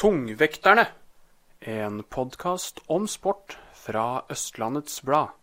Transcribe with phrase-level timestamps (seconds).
[0.00, 0.86] Tungvekterne,
[1.60, 5.34] en podkast om sport fra Østlandets Blad,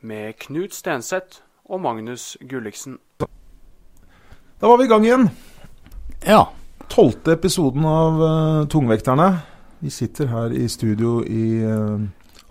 [0.00, 2.94] med Knut Stenseth og Magnus Gulliksen.
[3.20, 5.26] Da var vi i gang igjen.
[6.24, 6.46] Ja.
[6.88, 9.26] Tolvte episoden av uh, Tungvekterne.
[9.84, 12.00] Vi sitter her i studio i uh,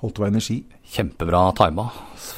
[0.03, 0.59] Holtevei Energi.
[0.85, 1.87] Kjempebra tima.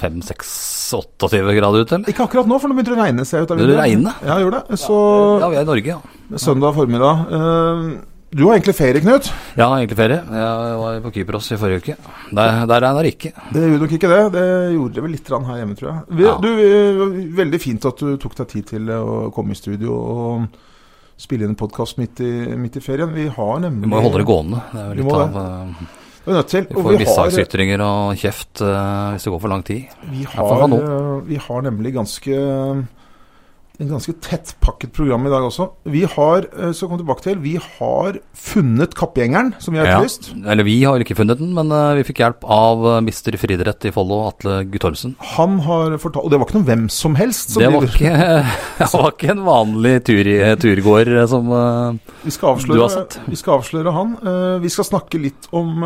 [0.05, 2.13] 5-6-28 grader ute, eller?
[2.15, 3.27] Ikke akkurat nå, for nå begynte det å regne.
[3.27, 4.15] ser jeg ut av Begynner det å regne?
[4.23, 4.79] Ja, gjør det.
[4.79, 5.01] Så
[5.43, 6.39] Ja, vi er i Norge, ja.
[6.47, 7.27] søndag formiddag.
[7.27, 7.91] Uh,
[8.31, 9.27] du har egentlig ferie, Knut.
[9.59, 10.21] Ja, egentlig ferie.
[10.23, 11.95] Jeg var på Kypros i forrige uke.
[12.31, 13.31] Der, der regner det ikke.
[13.51, 14.19] Det gjorde nok ikke det.
[14.37, 14.45] Det
[14.77, 16.01] gjorde det vel litt her hjemme, tror jeg.
[16.15, 16.35] Vi, Ja.
[16.39, 16.49] du,
[17.41, 20.47] veldig fint at du tok deg tid til å komme i studio og
[21.19, 23.11] spille inn en podkast midt, i- midt i ferien.
[23.13, 24.61] Vi har nemlig Vi må holde det gående.
[24.71, 25.75] Det er jo litt av eh,
[26.21, 29.87] Vi får vi har, mishagsytringer og kjeft uh, hvis det går for lang tid.
[30.09, 32.87] vi har, eh, vi har nemlig ganske
[33.81, 35.65] en ganske tettpakket program i dag også.
[35.89, 40.05] Vi har, eh, så kom tilbake til, vi har funnet kappgjengeren, som vi har Ja.
[40.51, 43.85] Eller vi har ikke funnet den, men eh, vi fikk hjelp av eh, mister friidrett
[43.85, 45.15] i Follo, Atle Guttormsen.
[45.35, 47.51] Han har fortalt Og det var ikke noen hvem som helst.
[47.51, 48.45] Som Det var ikke,
[48.77, 50.29] det var ikke en vanlig tur,
[50.61, 51.49] turgåer som
[52.23, 53.19] Vi skal avsløre, Du har sett.
[53.25, 54.15] Vi skal avsløre han.
[54.61, 55.81] Vi skal snakke litt om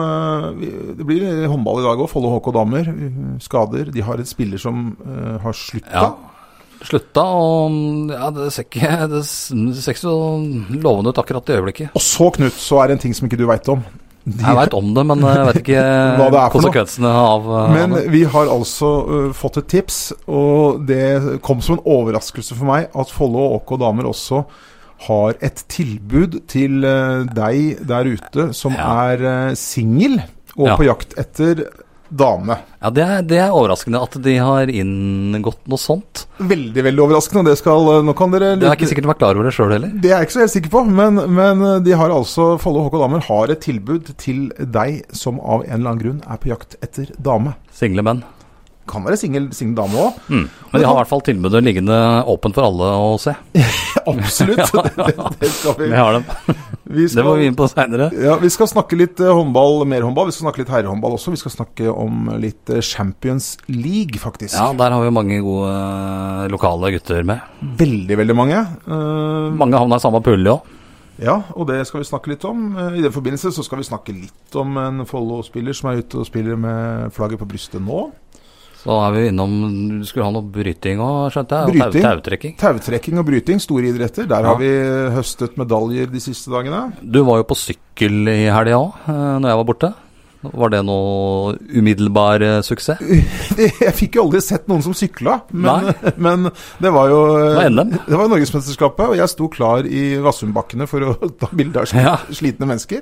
[0.97, 2.09] Det blir håndball i dag òg.
[2.11, 2.91] Follo HK damer.
[3.39, 3.91] Skader.
[3.91, 4.95] De har en spiller som
[5.41, 5.91] har slutta.
[5.93, 6.34] Ja.
[6.85, 10.15] Slutta, og ja, det ser ikke det ser ikke så
[10.79, 11.93] lovende ut akkurat i øyeblikket.
[11.97, 13.83] Og så, Knut, så er det en ting som ikke du veit om.
[14.25, 15.81] De- Jeg veit om det, men jeg vet ikke
[16.55, 21.77] konsekvensene av, av Men vi har altså uh, fått et tips, og det kom som
[21.77, 24.41] en overraskelse for meg at Follo og OK damer også
[25.05, 28.89] har et tilbud til uh, deg der ute som Ja.
[29.11, 30.17] er uh, singel
[30.55, 30.75] og Ja.
[30.79, 31.65] på jakt etter
[32.15, 32.57] dame.
[32.81, 36.25] Ja, det er, det er overraskende at de har inngått noe sånt.
[36.37, 37.45] Veldig, veldig overraskende.
[37.49, 39.73] Det skal Nå kan dere Det er ikke sikkert de er klar over det sjøl
[39.75, 39.93] heller.
[39.93, 42.99] Det er jeg ikke så helt sikker på, men, men de har altså Follo HK
[43.05, 46.79] Damer har et tilbud til deg som av en eller annen grunn er på jakt
[46.85, 47.57] etter dame.
[47.75, 48.25] Single menn.
[48.89, 50.17] Kan være singel dame òg.
[50.29, 50.45] Mm.
[50.71, 51.95] Men de har i hvert fall tilbudet liggende
[52.29, 53.33] åpent for alle å se.
[54.05, 54.59] Absolutt.
[54.75, 55.87] det, det, det skal vi.
[55.89, 56.27] Vi har dem.
[56.85, 58.11] Vi Det må vi inn på seinere.
[58.21, 60.27] Ja, Vi skal snakke litt eh, håndball, mer håndball.
[60.29, 61.31] Vi skal snakke litt herrehåndball også.
[61.33, 64.53] Vi skal snakke om litt eh, Champions League, faktisk.
[64.53, 67.41] Ja, der har vi mange gode eh, lokale gutter med.
[67.81, 68.61] Veldig, veldig mange.
[68.85, 70.69] Uh, Mange havna i samme pulje òg.
[71.25, 72.67] ja, og det skal vi snakke litt om.
[72.77, 76.29] I den forbindelse så skal vi snakke litt om en Follo-spiller som er ute og
[76.29, 78.11] spiller med flagget på brystet nå.
[78.85, 79.53] Så er vi innom
[79.99, 81.65] Du skulle ha noe bryting òg, skjønte jeg?
[81.65, 82.03] og Bryting.
[82.03, 82.55] tau- Tautrekking.
[82.61, 84.27] Tautrekking og bryting, store idretter.
[84.29, 84.47] Der Ja.
[84.53, 84.69] har vi
[85.15, 86.93] høstet medaljer de siste dagene.
[87.01, 88.93] Du var jo på sykkel i helga òg,
[89.41, 89.93] når jeg var borte.
[90.45, 92.99] Var det noe umiddelbar eh, suksess?
[93.81, 95.87] Jeg fikk jo aldri sett noen som sykla, men,
[96.21, 96.43] men
[96.79, 97.89] det var jo Det var NM.
[98.05, 102.17] Det var Norgesmesterskapet, og jeg sto klar i Vassumbakkene for å ta bilde av Ja.
[102.29, 103.01] slitne mennesker.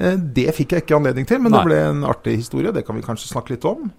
[0.00, 1.62] Eh, Det fikk jeg ikke anledning til, men Nei.
[1.62, 2.72] det ble en artig historie.
[2.74, 3.92] Det kan vi kanskje snakke litt om.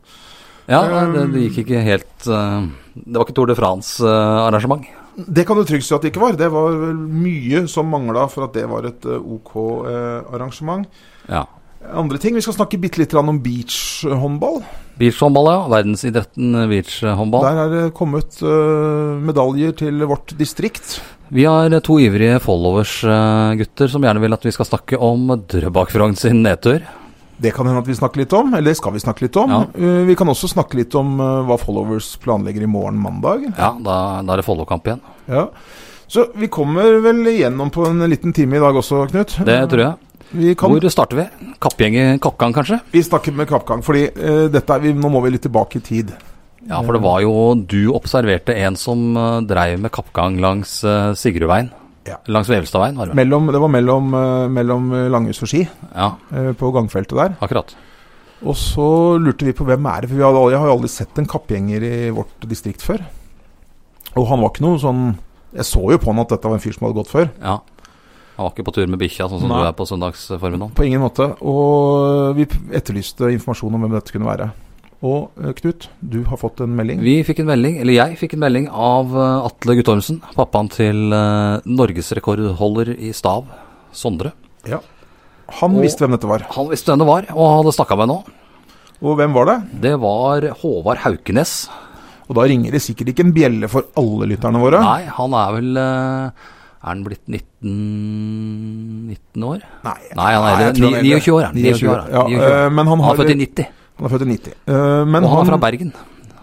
[0.71, 0.81] Ja,
[1.13, 2.65] det, det gikk ikke helt uh,
[2.95, 4.87] Det var ikke Tour de France-arrangement.
[5.15, 6.39] Det kan du trygt si at det ikke var.
[6.39, 9.53] Det var mye som mangla for at det var et eh, OK
[9.87, 10.89] eh, arrangement.
[11.29, 11.45] ja.
[11.93, 14.63] Andre ting, Vi skal snakke bitte litt om beachhåndball.
[14.97, 15.59] Beachhåndball, ja.
[15.69, 17.45] Verdensidretten eh, beachhåndball.
[17.45, 20.97] Der er det kommet eh, medaljer til vårt distrikt.
[21.29, 26.17] Vi har eh, to ivrige followers-gutter som gjerne vil at vi skal snakke om Drøbak-Frogn
[26.17, 26.81] sin nedtur.
[27.37, 29.51] Det kan hende at vi snakker litt om, eller det skal vi snakke litt om.
[29.51, 29.63] Ja.
[29.75, 33.43] Eh, vi kan også snakke litt om eh, hva followers planlegger i morgen mandag.
[33.57, 35.03] Ja, da, da er det Follo-kamp igjen.
[35.27, 35.49] Ja.
[36.07, 39.35] Så vi kommer vel igjennom på en liten time i dag også, Knut.
[39.45, 40.05] Det tror jeg.
[40.35, 41.51] Vi, kan, Hvor starter vi?
[41.61, 42.79] Kappgjeng i kappgang, kanskje?
[42.91, 46.15] vi snakker med kappgang, fordi uh, dette vi, nå må vi litt tilbake i tid.
[46.65, 51.13] Ja, for det var jo Du observerte en som uh, dreiv med kappgang langs uh,
[51.17, 51.69] Sigrudveien.
[52.05, 52.17] Ja.
[52.29, 53.15] Langs Vevelstadveien, var det?
[53.17, 55.63] Mellom, det var mellom, eh, mellom Langhus og Ski,
[55.95, 57.35] Ja, eh, på gangfeltet der.
[57.41, 57.73] akkurat.
[58.45, 60.89] Og så lurte vi på hvem er det, for vi hadde, jeg har jo aldri
[60.89, 63.01] sett en kappgjenger i vårt distrikt før.
[64.15, 65.17] Og han var ikke noe sånn
[65.55, 67.29] Jeg så jo på han at dette var en fyr som hadde gått før.
[67.41, 67.59] Ja.
[68.35, 69.61] Han var ikke på tur med bikkja, sånn som Nei.
[69.63, 70.73] du er på søndagsformiddagen.
[70.75, 71.29] På ingen måte.
[71.41, 72.43] Og vi
[72.75, 74.51] etterlyste informasjon om hvem dette kunne være.
[75.03, 77.01] Og eh, Knut, du har fått en melding.
[77.03, 81.11] Vi fikk en melding, eller jeg fikk en melding av uh, Atle Guttormsen, pappaen til
[81.13, 83.45] uh, norgesrekordholder i stav,
[83.95, 84.31] Sondre.
[84.67, 84.79] Ja.
[85.61, 86.45] Han Og- visste hvem dette var.
[86.55, 88.17] Han visste hvem det var, og hadde snakka med nå.
[89.05, 89.57] Og hvem var det?
[89.83, 91.67] Det var Håvard Haukenes.
[92.25, 94.79] Og da ringer det sikkert ikke en bjelle for alle lytterne våre.
[94.81, 96.45] Nei, han er vel eh,
[96.81, 97.75] Er han blitt 19,
[99.11, 99.61] 19 år?
[99.85, 101.55] Nei, Nei, han er han Ni- 29 år, er han.
[101.59, 102.55] 29 år, Ja, 29 år.
[102.65, 104.53] eh, men han Han har, er født i 90, han er født i 90.
[104.67, 105.93] Uh, men og han er fra Bergen.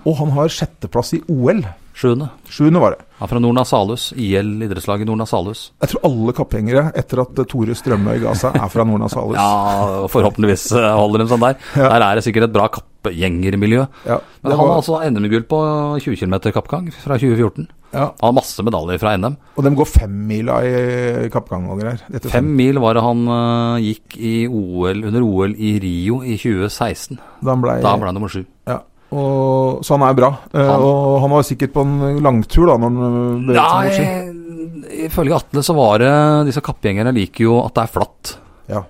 [0.05, 1.63] og han har sjetteplass i OL.
[1.93, 2.31] Sjuende.
[2.49, 3.05] Sjuende var det.
[3.19, 4.07] Han er fra Norna Salhus.
[4.17, 5.67] IL idrettslaget Norna Salhus.
[5.85, 9.37] Jeg tror alle kappgjengere etter at eh, Tore Strømøy ga seg, er fra Norna Salhus.
[9.43, 11.59] Ja, forhåpentligvis eh, holder de sånn der.
[11.77, 11.91] Ja.
[11.93, 13.85] Der er det sikkert et bra kappgjengermiljø.
[14.09, 15.61] Ja, Men han han har var, altså NM-gull på
[16.01, 17.69] 20 km kappgang fra 2014.
[17.93, 18.07] ja.
[18.21, 19.35] Han har masse medaljer fra NM.
[19.57, 22.01] Og de går femmila i kappgang og greier.
[22.33, 27.19] Fem mil var det han uh, gikk i OL, under OL i Rio i 2016.
[27.45, 28.43] Da ble, Da ble han nummer sju.
[28.71, 28.79] ja.
[29.13, 30.31] og, så han er bra.
[30.55, 33.11] Eh, Han- og han var sikkert på en langtur da når han eh,
[33.45, 34.07] mot ski.
[34.09, 36.13] Nei, ifølge Atle så var det
[36.49, 38.33] Disse kappgjengerne liker jo at det er flatt.
[38.73, 38.81] Ja.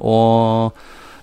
[0.00, 0.72] Og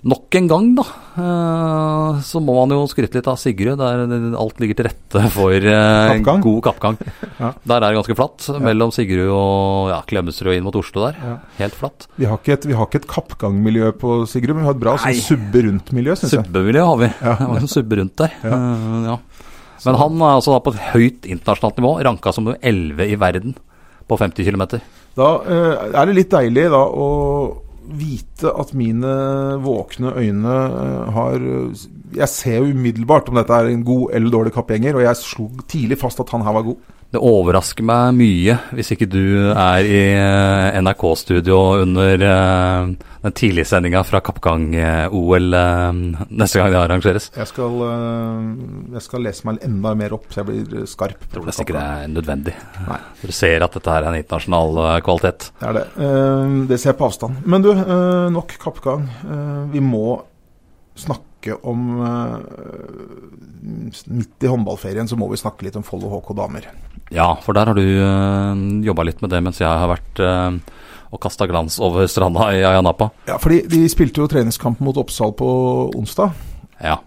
[0.03, 0.83] nok en gang, da,
[1.15, 4.03] eh, så må man jo skryte litt av Sigrid, der
[4.39, 6.41] alt ligger til rette for eh, Kappgang.
[6.44, 6.97] god kappgang.
[7.39, 7.53] Ja.
[7.63, 11.19] Der er det ganske flatt, mellom Sigrud og ja, Klemetsrud inn mot Oslo der.
[11.23, 11.35] Ja.
[11.61, 12.07] Helt flatt.
[12.19, 14.83] Vi har ikke et, vi har ikke et kappgangmiljø på Sigrud, men vi har et
[14.83, 16.47] bra sånn subbe rundt-miljø, syns jeg.
[16.50, 17.11] Subbemiljø har vi.
[17.23, 17.38] Ja.
[17.39, 18.39] Det var en subbe rundt der.
[18.44, 18.59] Ja.
[18.59, 19.19] Eh, ja.
[19.83, 23.55] Men han er altså på et høyt internasjonalt nivå, ranka som nummer 11 i verden
[24.07, 24.79] på 50 km.
[25.17, 27.07] Da eh, er det litt deilig da å
[27.83, 29.13] vite at mine
[29.63, 31.38] våkne øyne eh, har
[32.13, 35.47] Jeg ser jo umiddelbart om dette er en god eller dårlig kappgjenger, og jeg slo
[35.68, 36.91] tidlig fast at han her var god.
[37.13, 42.27] Det overrasker meg mye hvis ikke du er i eh, NRK-studio under
[43.24, 47.30] eh, tidlige sendinga fra Kappgang-OL eh, neste gang det arrangeres.
[47.38, 48.50] Jeg skal, eh,
[48.98, 51.24] jeg skal lese meg enda mer opp, så jeg blir skarp.
[51.25, 52.56] Jeg tror nesten ikke det er nødvendig.
[52.88, 53.00] Nei.
[53.24, 55.50] Du ser at dette her er en internasjonal eh, kvalitet.
[55.62, 55.86] Det er det.
[56.08, 57.44] Eh, det ser jeg på avstand.
[57.50, 59.08] Men du, eh, nok kappgang.
[59.24, 60.22] Eh, vi må
[61.00, 62.36] snakke om eh,
[63.64, 66.68] Midt i håndballferien så må vi snakke litt om Follo HK damer.
[67.12, 70.58] Ja, for der har du jobba litt med det mens jeg har vært eh,
[71.13, 73.12] og kasta glans over stranda i Ayanapa.
[73.30, 75.48] Ja, fordi de spilte jo treningskamp mot Oppsal på
[75.94, 76.33] onsdag
[76.83, 76.98] Ja.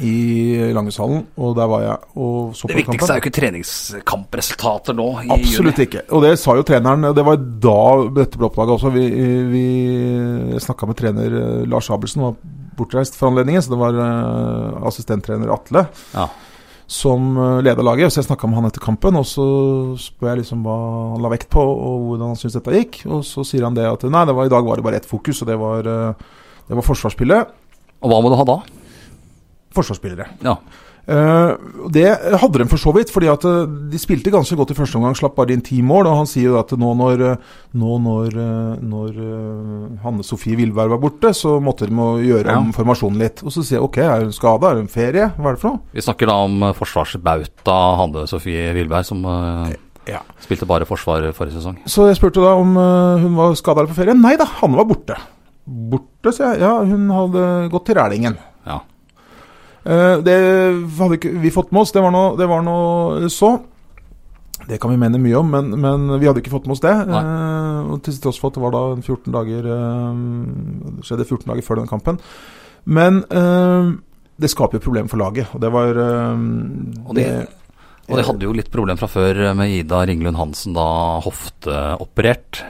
[0.00, 2.76] i Langeshallen, og der var jeg og så på kampen.
[2.76, 6.02] Det viktigste er jo ikke treningskampresultater nå i Absolutt ikke.
[6.12, 7.06] Og det sa jo treneren.
[7.16, 7.78] Det var da
[8.20, 8.92] dette ble oppdaga også.
[8.94, 9.06] Vi,
[9.50, 9.64] vi
[10.62, 12.36] snakka med trener eh, Lars Abelsen, var
[12.76, 13.64] bortreist for anledningen.
[13.64, 16.28] Så det var eh, assistenttrener Atle Ja.
[16.86, 18.12] Som leder leda laget.
[18.12, 19.46] Så jeg snakka med han etter kampen, og så
[20.00, 20.76] spør jeg liksom hva
[21.14, 23.00] han la vekt på, og hvordan han syntes dette gikk.
[23.10, 25.08] Og så sier han det at nei, det var, i dag var det bare ett
[25.10, 26.26] fokus, og det var, eh,
[26.70, 27.54] det var forsvarsspillet.
[28.02, 28.60] Og hva må du ha da?
[29.76, 30.28] Forsvarsspillere.
[30.46, 30.56] Ja.
[31.06, 31.50] Eh,
[31.94, 32.06] det
[32.42, 35.14] hadde de for så vidt, fordi at eh, de spilte ganske godt i første omgang,
[35.14, 36.08] slapp bare inn ti mål.
[36.10, 38.34] Og han sier jo at nå når, eh, nå når,
[38.82, 39.20] når
[40.02, 41.94] Hanne Sofie Vilberg var borte, så måtte de
[42.26, 42.76] gjøre om Ja.
[42.80, 43.44] formasjonen litt.
[43.46, 45.70] Og så sier jeg ok, er hun skada, er hun ferie, hva er det for
[45.76, 45.80] noe?
[45.94, 49.76] Vi snakker da om forsvarsbauta Hanne Sofie Wilberg, som eh,
[50.10, 50.20] Ja.
[50.42, 51.78] spilte bare forsvar forrige sesong.
[51.86, 54.14] Så jeg spurte da om uh, hun var skada eller på ferie.
[54.14, 55.16] Nei da, Hanne var borte.
[55.66, 56.60] Borte, sier jeg.
[56.62, 58.36] Ja, hun hadde gått til Rælingen.
[59.86, 60.36] Eh, det
[60.98, 61.92] hadde ikke vi fått med oss.
[61.94, 63.52] Det var noe, det var noe så.
[64.66, 66.94] Det kan vi mene mye om, men, men vi hadde ikke fått med oss det.
[67.06, 70.16] Eh, og til tross for at det var da 14 dager eh,
[70.96, 72.18] Det skjedde 14 dager før den kampen.
[72.86, 73.92] Men eh,
[74.42, 77.46] det skaper jo problemer for laget, og det var Og de-
[78.06, 82.60] Og de hadde jo litt problem fra før med Ida Ringlund Hansen, da hofteoperert.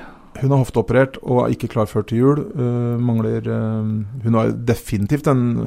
[0.40, 2.40] Hun er hofteoperert og er ikke klar før til jul.
[2.56, 3.90] Eh, mangler eh,
[4.24, 5.66] Hun har definitivt den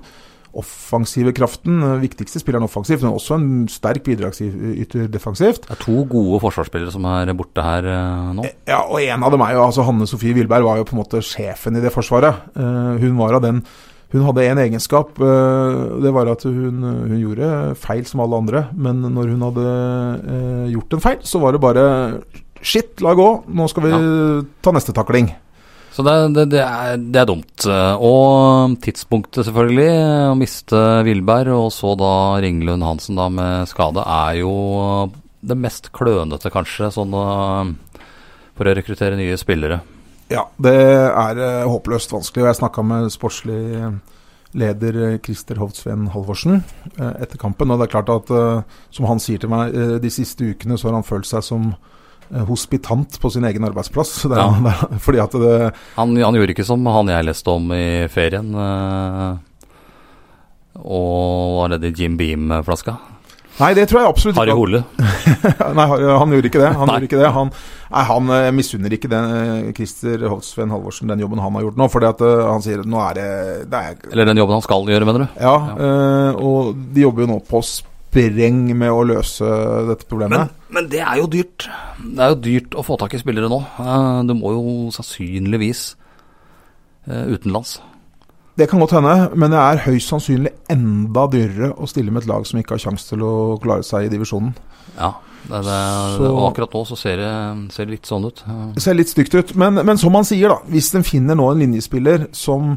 [0.58, 1.82] offensive kraften.
[2.01, 5.68] Viktigste spilleren offensivt, men også en sterk bidragsyter defensivt.
[5.68, 8.48] Det er to gode forsvarsspillere som er borte her eh, nå.
[8.70, 11.03] Ja, og en av dem er jo altså Hanne Sofie Wilberg var jo på en
[11.03, 12.50] måte sjefen i det forsvaret.
[12.58, 13.63] Eh, hun var av den
[14.10, 18.63] Hun hadde en egenskap, eh, det var at hun, hun gjorde feil som alle andre.
[18.74, 19.65] Men når hun hadde
[20.34, 21.84] eh, gjort en feil, så var det bare
[22.60, 23.27] Shit, la gå.
[23.56, 23.91] Nå skal vi
[24.60, 25.29] ta neste takling.
[26.00, 27.65] Så det, det, det, er, det er dumt.
[27.68, 29.88] Og tidspunktet, selvfølgelig.
[30.32, 34.53] Å miste Vilberg og så da Ringlund Hansen da med skade, er jo
[35.44, 37.74] det mest klønete, kanskje, sånn eh,
[38.56, 39.82] for å rekruttere nye spillere.
[40.32, 42.48] Ja, det er eh, håpløst vanskelig.
[42.48, 43.60] Jeg snakka med sportslig
[44.56, 46.62] leder eh, Christer Hovdsveen Halvorsen
[46.96, 47.75] etter kampen.
[47.75, 48.32] og det er klart at,
[48.88, 51.74] Som han sier til meg, de siste ukene så har han følt seg som
[52.50, 54.15] hospitant på sin egen arbeidsplass.
[54.29, 54.50] Det er, Ja.
[54.65, 55.53] det er, fordi at det,
[55.98, 58.51] Han, han gjorde ikke som han jeg leste om i ferien.
[58.55, 59.38] eh,
[60.79, 62.93] og var nede i Jim Beam-flaska.
[63.59, 64.43] Nei, det tror jeg absolutt ikke.
[64.45, 64.53] Harry.
[64.55, 64.79] Hole.
[65.75, 66.69] Nei, han- han gjorde ikke det.
[66.79, 67.31] Han gjorde ikke det.
[67.36, 67.50] Han,
[67.91, 71.81] nei, han eh, misunner ikke den, eh, Christer Holsven Halvorsen den jobben han har gjort
[71.81, 71.89] nå.
[71.91, 73.27] Fordi at eh, han sier nå er det,
[73.74, 75.43] det er, Eller den jobben han skal gjøre, mener du?
[75.43, 79.51] Ja, eh, og de jobber jo nå på spreng med å løse
[79.91, 80.48] dette problemet.
[80.48, 81.67] Men, men det er jo dyrt.
[81.99, 83.59] Det er jo dyrt å få tak i spillere nå.
[83.79, 85.95] Eh, Du må jo sannsynligvis
[87.07, 87.79] eh, utenlands.
[88.59, 92.29] Det kan godt hende, men det er høyst sannsynlig enda dyrere å stille med et
[92.29, 93.33] lag som ikke har sjanse til å
[93.63, 94.51] klare seg i divisjonen.
[94.97, 95.13] Ja,
[95.47, 95.77] det, det,
[96.17, 98.43] Så- og akkurat nå så ser det, ser det litt sånn ut.
[98.75, 100.57] Det ser litt stygt ut, men, men som han sier, da.
[100.67, 102.75] Hvis en finner nå en linjespiller som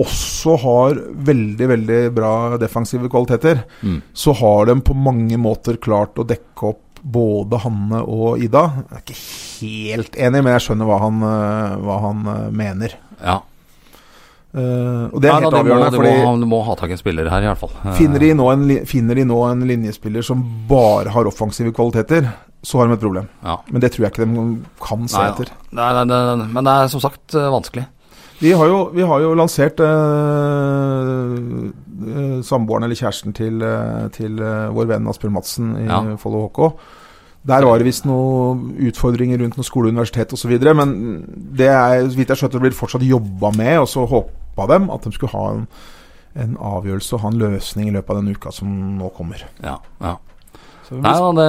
[0.00, 0.96] også har
[1.28, 4.00] veldig, veldig bra defensive kvaliteter, Mm.
[4.14, 8.64] så har de på mange måter klart å dekke opp både Hanne og Ida.
[8.80, 9.18] Jeg er ikke
[9.64, 12.96] helt enig, men jeg skjønner hva han, eh, hva han eh, mener.
[13.20, 13.42] Ja.
[14.54, 16.74] Uh, og det er Ja, helt da, de, må, avgjørende, de, må, de må ha
[16.78, 17.72] tak i en spiller her, i hvert fall.
[17.98, 22.28] Finner de, en, finner de nå en linjespiller som bare har offensive kvaliteter,
[22.62, 23.26] så har de et problem.
[23.42, 23.56] Ja.
[23.66, 24.44] Men det tror jeg ikke de
[24.78, 25.50] kan se Nei, etter.
[25.74, 27.88] Nei, nei, men det er som sagt vanskelig.
[28.38, 31.34] Vi har jo, vi har jo lansert eh,
[32.44, 36.16] samboeren eller kjæresten til, eh, til eh, vår venn Asbjørn Madsen i Ja.
[36.16, 36.78] Follo HK.
[37.46, 40.54] Der var det visst noen utfordringer rundt noe skole universitet osv.
[40.74, 40.94] Men
[41.56, 45.04] det er, vidt jeg skjønner, det blir fortsatt jobba med, og så håpa dem at
[45.04, 45.66] de skulle ha en,
[46.40, 49.44] en avgjørelse og ha en løsning i løpet av den uka som nå kommer.
[49.62, 50.16] Ja, ja.
[50.90, 51.46] Nei, det,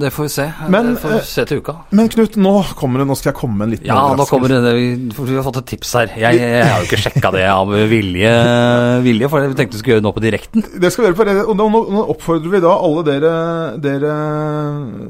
[0.00, 0.46] det får vi se.
[0.72, 1.74] Men, det får vi eh, se til uka.
[1.96, 4.30] Men Knut, nå, kommer det, nå skal jeg komme med en liten Ja, nå overraskelse.
[4.30, 6.12] kommer det vi- Vi har fått et tips her.
[6.16, 8.32] Jeg, jeg har jo ikke sjekka det av vilje,
[9.04, 10.64] vilje, for vi tenkte vi skulle gjøre det nå på direkten.
[10.80, 13.34] Det skal vi gjøre på og nå, nå, oppfordrer vi da alle dere,
[13.84, 14.14] dere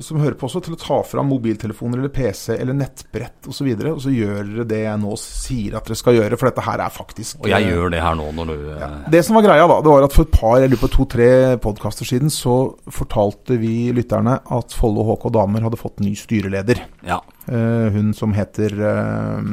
[0.03, 3.51] som hører på også, til å ta fram mobiltelefoner eller PC eller nettbrett osv.
[3.51, 6.39] Og, så videre, og så gjør dere det jeg nå sier at dere skal gjøre,
[6.41, 8.89] for dette her er faktisk Og jeg eh, gjør det her nå når du ja.
[9.13, 11.29] Det som var greia, da, det var at for et par, jeg lurer på to-tre
[11.61, 12.55] podkaster siden, så
[12.89, 16.83] fortalte vi lytterne at Follo HK Damer hadde fått ny styreleder.
[17.07, 17.21] Ja.
[17.51, 19.49] Eh, hun som heter eh,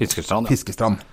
[0.00, 0.48] Fiskerstrand.
[0.48, 0.54] Ja.
[0.56, 1.04] Fiskestrand.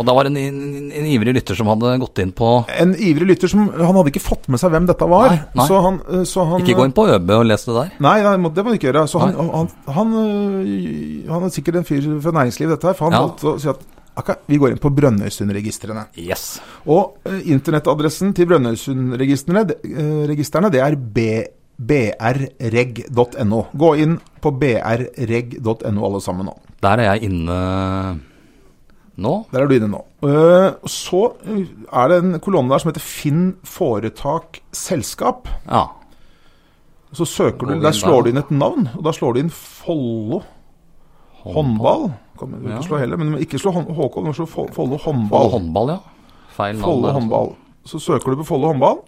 [0.00, 2.94] Og da var det en, en, en ivrig lytter som hadde gått inn på En
[2.94, 5.34] ivrig lytter som Han hadde ikke fått med seg hvem dette var.
[5.34, 5.66] Nei, nei.
[5.68, 7.90] Så han, eh, så han Ikke gå inn på ØB og les det der.
[8.06, 9.06] Nei, nei, det må du ikke gjøre.
[9.10, 10.14] Så han, han, han,
[11.28, 12.96] han er sikkert en fyr fra næringslivet, dette her.
[13.00, 13.24] For han Ja.
[13.26, 13.84] valgte å si at
[14.20, 16.06] ok, vi går inn på Brønnøysundregistrene.
[16.18, 16.60] Yes.
[16.88, 21.26] Og øh, internettadressen til Brønnøysundregistrene det, øh, det er b,
[21.80, 23.60] brreg.no.
[23.76, 26.56] Gå inn på brreg.no alle sammen nå.
[26.84, 27.56] Der er jeg inne
[29.20, 29.32] nå.
[29.52, 30.02] Der er du inne nå.
[30.24, 35.48] Øh, så øh, er det en kolonne der som heter Finn foretak selskap.
[35.68, 35.86] Ja.
[37.12, 40.42] Så søker du, Der slår du inn et navn, og da slår du inn Follo
[41.42, 42.12] håndball.
[42.38, 42.82] Kan Ikke Ja.
[42.86, 44.70] slå heller, men ikke slå HK, du slå Follo håndball.
[44.76, 45.50] Follo håndball.
[45.50, 45.98] håndball, ja.
[46.54, 46.84] Feil navn.
[46.84, 47.20] Follo altså.
[47.20, 47.54] håndball.
[47.84, 48.98] Så søker du på Follo håndball.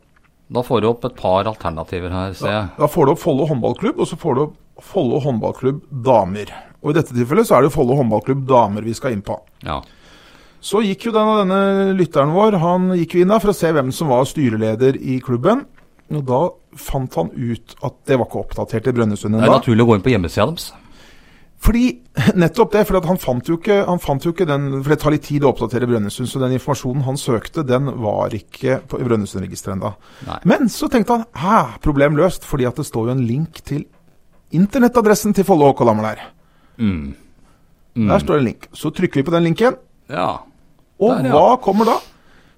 [0.52, 2.68] Da får du opp et par alternativer her, ser jeg.
[2.76, 6.52] Da får du opp Follo håndballklubb, og så får du opp Follo håndballklubb damer.
[6.82, 9.38] Og i dette tilfellet så er det Follo håndballklubb damer vi skal inn på.
[9.64, 9.80] Ja.
[10.62, 13.72] Så gikk jo denne, denne lytteren vår Han gikk jo inn da for å se
[13.74, 15.64] hvem som var styreleder i klubben.
[16.12, 16.42] Og da
[16.78, 19.98] fant han ut at det var ikke oppdatert i Brønnøysund Det er naturlig å gå
[19.98, 20.68] inn på hjemmesida deres.
[21.62, 21.82] Fordi
[22.42, 25.26] nettopp det, for han fant ikke, han fant jo ikke den For det tar litt
[25.28, 29.92] tid å oppdatere Brønnøysund, så den informasjonen han søkte, den var ikke på Brønnøysundregisteret ennå.
[30.48, 33.84] Men så tenkte han hæ, problem løst, fordi at det står jo en link til
[34.52, 36.24] internettadressen til Follo HK Lammer der.
[36.82, 37.14] Mm.
[37.94, 38.08] Mm.
[38.10, 38.66] Der står det en link.
[38.76, 39.76] Så trykker vi på den linken,
[40.10, 40.30] Ja.
[41.00, 41.32] og Der, ja.
[41.36, 41.94] hva kommer da?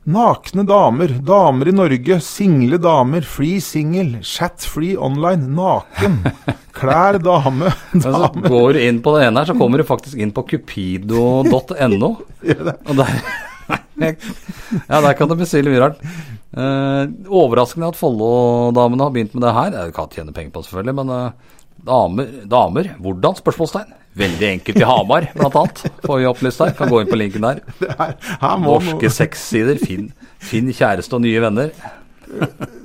[0.04, 6.18] Nakne damer, damer i Norge, single damer, free single, chat-free online, naken,
[6.76, 8.02] klær dame, dame.
[8.04, 12.12] så går du inn på det ene her, så kommer du faktisk inn på cupido.no.
[12.20, 13.16] Og der
[14.04, 16.04] Ja, der kan du bestille mye rart.
[16.52, 19.76] Eh, overraskende at Follo-damene har begynt med det her.
[19.86, 23.40] Jeg kan tjene penger på det, selvfølgelig, men eh, damer, damer Hvordan?
[23.40, 23.96] spørsmålstegn.
[24.14, 25.80] Veldig enkelt i Hamar, blant annet.
[26.04, 26.70] Får vi opplyst her.
[26.78, 27.60] Kan gå inn på linken der.
[27.98, 28.14] Er,
[28.62, 29.80] Norske sexsider.
[29.82, 31.70] Finn, finn kjæreste og nye venner.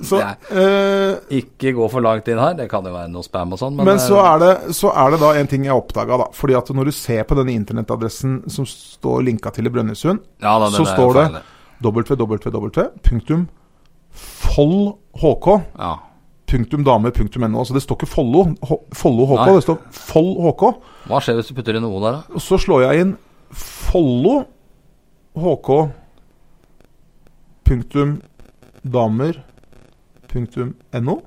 [0.04, 2.54] Så, eh, Ikke gå for langt inn her.
[2.58, 4.88] Det kan jo være noe spam og sånn, men, men så eh, er, det, så
[4.90, 6.26] er det da en ting jeg oppdaga, da.
[6.36, 10.52] Fordi at når du ser på denne internettadressen som står linka til i Brønnøysund, ja,
[10.60, 11.26] da, så er står det
[11.80, 12.76] www.follhk.
[15.78, 15.94] Ja.
[16.50, 17.60] Punktum dame, punktum no.
[17.62, 18.44] Altså det står ikke Follo,
[18.96, 19.56] Follo HK, Nei.
[19.58, 20.64] det står Foll HK.
[21.10, 22.34] Hva skjer hvis du putter inn noe der, da?
[22.34, 23.12] Og så slår jeg inn
[23.50, 24.40] Follo
[25.38, 25.70] HK
[27.70, 28.16] punktum
[28.82, 29.38] damer
[30.30, 31.20] punktum no.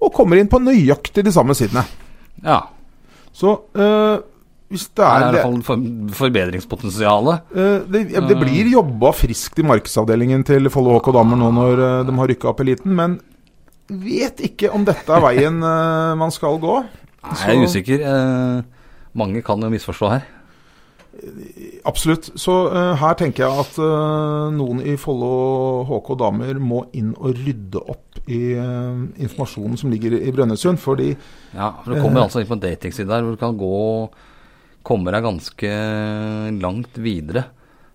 [0.00, 1.84] Og kommer inn på nøyaktig de samme sidene.
[2.42, 2.62] Ja.
[3.36, 4.22] Så øh,
[4.70, 5.88] hvis det er, er i det, hvert fall for,
[6.24, 7.50] forbedringspotensialet.
[7.52, 11.82] øh, det, ja, det blir jobba friskt i markedsavdelingen til Follo HK Damer nå når
[12.08, 13.18] de har rykka opp eliten, men
[13.90, 16.76] vet ikke om dette er veien eh, man skal gå.
[17.20, 18.04] Nei, jeg er usikker.
[18.10, 18.84] Eh,
[19.18, 20.28] mange kan jo misforstå her.
[21.84, 22.30] Absolutt.
[22.38, 27.36] Så uh, her tenker jeg at uh, noen i Follo HK damer må inn og
[27.36, 30.80] rydde opp i uh, informasjonen som ligger i Brønnøysund.
[30.80, 31.10] Fordi
[31.52, 33.76] Ja, for du kommer altså inn på en datingside der hvor du kan gå
[34.80, 35.70] Komme deg ganske
[36.56, 37.42] langt videre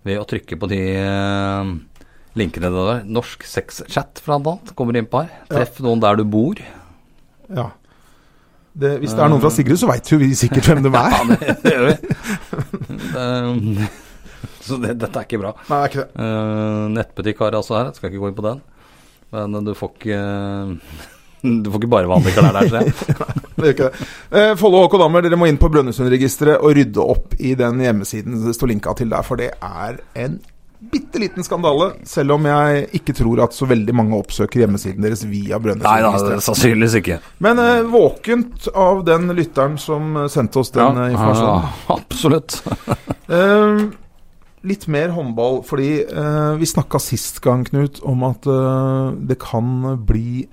[0.06, 0.82] ved å trykke på de
[2.40, 3.02] linkene der.
[3.08, 5.34] Norsk sexchat, blant annet, kommer inn på her.
[5.52, 6.62] Treff noen der du bor.
[7.54, 7.72] ja.
[8.76, 11.14] Det, hvis det er noen fra Sigrid, så veit jo vi sikkert hvem de er.
[11.16, 11.94] Ja, det, det gjør vi.
[13.14, 13.86] Det,
[14.68, 15.54] så det, dette er ikke bra.
[15.70, 16.26] Nei, det er ikke det.
[16.26, 18.60] Eh, nettbutikk har jeg altså her, jeg skal ikke gå inn på den.
[19.32, 20.20] Men du får ikke
[21.64, 22.94] Du får ikke bare vanlige klær der, ser jeg.
[23.56, 24.10] det gjør ikke det.
[24.42, 28.44] Eh, Follo HK Dammer, dere må inn på Brønnøysundregisteret og rydde opp i den hjemmesiden
[28.44, 30.42] det står linka til der, for det er en
[30.92, 31.92] bitte liten skandale.
[32.08, 36.46] Selv om jeg ikke tror at så veldig mange oppsøker hjemmesiden deres via Brønnøysundregisteret.
[36.46, 37.20] sannsynligvis ikke.
[37.46, 41.70] Men eh, våkent av den lytteren som eh, sendte oss den ja, informasjonen.
[41.70, 42.62] Ja, absolutt.
[43.26, 43.80] Eh,
[44.70, 49.96] litt mer håndball, fordi eh, vi snakka sist gang, Knut, om at eh, det kan
[50.06, 50.44] bli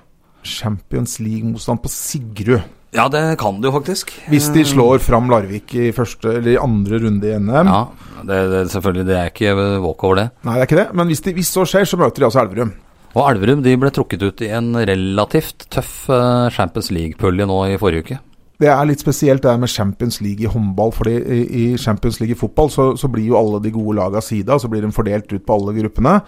[0.40, 2.64] Champions League-motstand på Sigrud.
[2.92, 4.10] Ja, det kan du faktisk.
[4.28, 7.70] Hvis de slår fram Larvik i første eller andre runde i NM.
[7.70, 7.86] Ja,
[8.20, 10.26] det, det, selvfølgelig, det er ikke walkover, det.
[10.44, 10.88] Nei, det er ikke det.
[11.00, 12.74] Men hvis, de, hvis så skjer, så møter de altså Elverum.
[13.12, 17.80] Og Elverum de ble trukket ut i en relativt tøff eh, Champions League-pulje nå i
[17.80, 18.20] forrige uke.
[18.62, 20.92] Det er litt spesielt det med Champions League i håndball.
[20.92, 24.60] fordi i, Champions League i fotball så, så blir jo alle de gode laga sida,
[24.60, 26.18] så blir de fordelt ut på alle gruppene.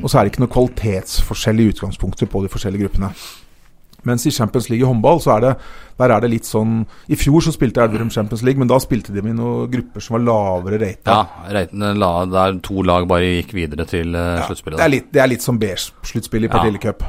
[0.00, 3.12] Og så er det ikke noe kvalitetsforskjell i utgangspunktet på de forskjellige gruppene.
[4.04, 5.52] Mens i Champions League i håndball, så er det,
[6.00, 9.14] der er det litt sånn I fjor så spilte Elverum Champions League, men da spilte
[9.14, 11.18] de med noen grupper som var lavere rata.
[11.18, 14.78] Ja, Reitene la, der to lag bare gikk videre til uh, Ja, sluttspillet.
[14.80, 17.04] det, er litt, det er litt som B-sluttspill i Partillecup.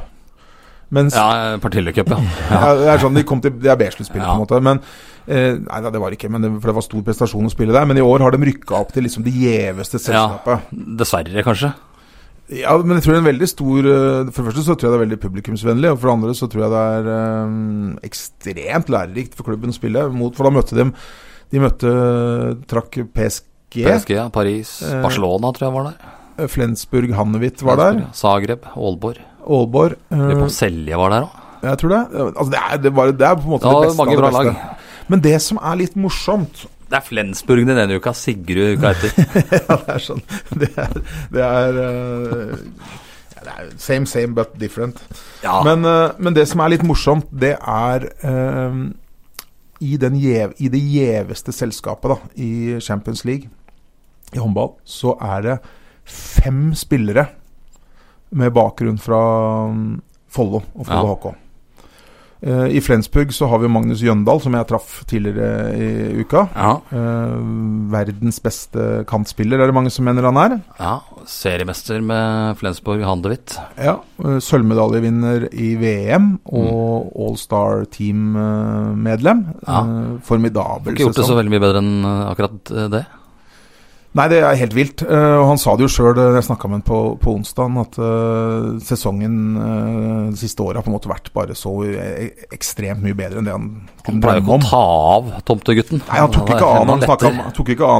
[0.94, 2.18] Mens Ja, Partillecup, ja.
[2.52, 2.74] ja.
[2.78, 4.28] det er sånn de kom til Det er B-sluttspill, Ja.
[4.32, 4.60] på en måte.
[4.62, 4.78] Men
[5.26, 7.74] eh, Nei da, det var ikke, men det, for det var stor prestasjon å spille
[7.74, 7.88] der.
[7.90, 10.68] Men i år har de rykka opp til liksom det gjeveste selskapet.
[10.70, 11.72] Ja, Dessverre, kanskje.
[12.54, 14.86] Ja, men jeg tror det er en veldig stor eh, For det første så tror
[14.86, 17.08] jeg det er veldig publikumsvennlig, og for det andre så tror jeg det er
[17.48, 20.36] um, ekstremt lærerikt for klubben å spille mot.
[20.36, 20.86] For da møtte de
[21.54, 21.90] De møtte
[22.70, 26.46] Trakk PSG, PSG, ja, Paris, Eh, Barcelona tror jeg var der.
[26.52, 29.20] Flensburg Hannewitt var der, Zagreb, Aalborg.
[29.46, 31.42] Aalborg eh, Selje var der òg.
[31.66, 32.00] Jeg tror det.
[32.22, 34.30] Altså, det, er, det, var, det er på en måte Det det beste mange bra
[34.34, 34.50] lag.
[35.10, 39.16] Men det som er litt morsomt Det er Flensburg den ene uka, Sigrud uka etter.
[39.56, 40.22] Ja, det er sånn
[40.60, 41.00] Det er,
[41.34, 42.52] det er, eh,
[43.40, 45.00] det er Same, same, but different.
[45.42, 48.78] Ja, Men, eh, men det som er litt morsomt, det er eh,
[49.82, 53.50] i, den gjev, I det gjeveste selskapet da, i Champions League
[54.34, 55.56] i håndball, så er det
[56.06, 57.26] fem spillere
[58.36, 59.20] med bakgrunn fra
[59.70, 59.90] mm,
[60.34, 61.18] Follo og Follo Ja.
[61.18, 61.45] HK.
[62.42, 66.48] Eh, I Flensburg så har vi Magnus Jøndal, som jeg traff tidligere i uka.
[66.54, 67.36] ja, Eh,
[67.90, 70.60] verdens beste kantspiller, er det mange som mener han er.
[70.80, 71.00] ja.
[71.26, 73.56] Seriemester med Flensburg Handewitt.
[73.82, 79.40] Ja, eh, Sølvmedaljevinner i VM og All-Star Team-medlem.
[79.66, 79.80] Ja.
[80.22, 83.04] Formidabel Ikke gjort det så veldig mye bedre enn akkurat det.
[84.16, 85.04] Nei, det er helt vilt.
[85.04, 87.76] Eh, og han sa det jo sjøl da jeg snakka med ham på, på onsdag,
[87.82, 89.36] at eh, sesongen
[90.32, 93.54] de siste åra på en måte vært bare så eh, ekstremt mye bedre enn det
[93.54, 93.68] han
[94.06, 94.82] Han pleier drømme ikke å ta
[95.16, 96.02] av tomtegutten.
[96.06, 97.06] Nei, han tok ikke av når han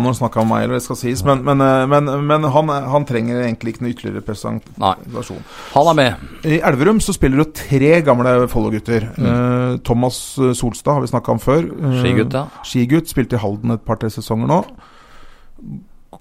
[0.06, 1.24] han snakka om, om meg, eller det skal sies.
[1.26, 5.44] Men, men, eh, men, men han, han trenger egentlig ikke noe ytterligere Nei, presentasjon.
[5.74, 6.26] han er med.
[6.46, 9.10] I Elverum så spiller det tre gamle Follo-gutter.
[9.16, 11.66] Eh, Thomas eh, Solstad har vi snakka om før.
[11.66, 12.46] Eh, Skigutt, ja.
[12.66, 13.12] Skigutt.
[13.12, 14.62] Spilte i Halden et par-tre sesonger nå.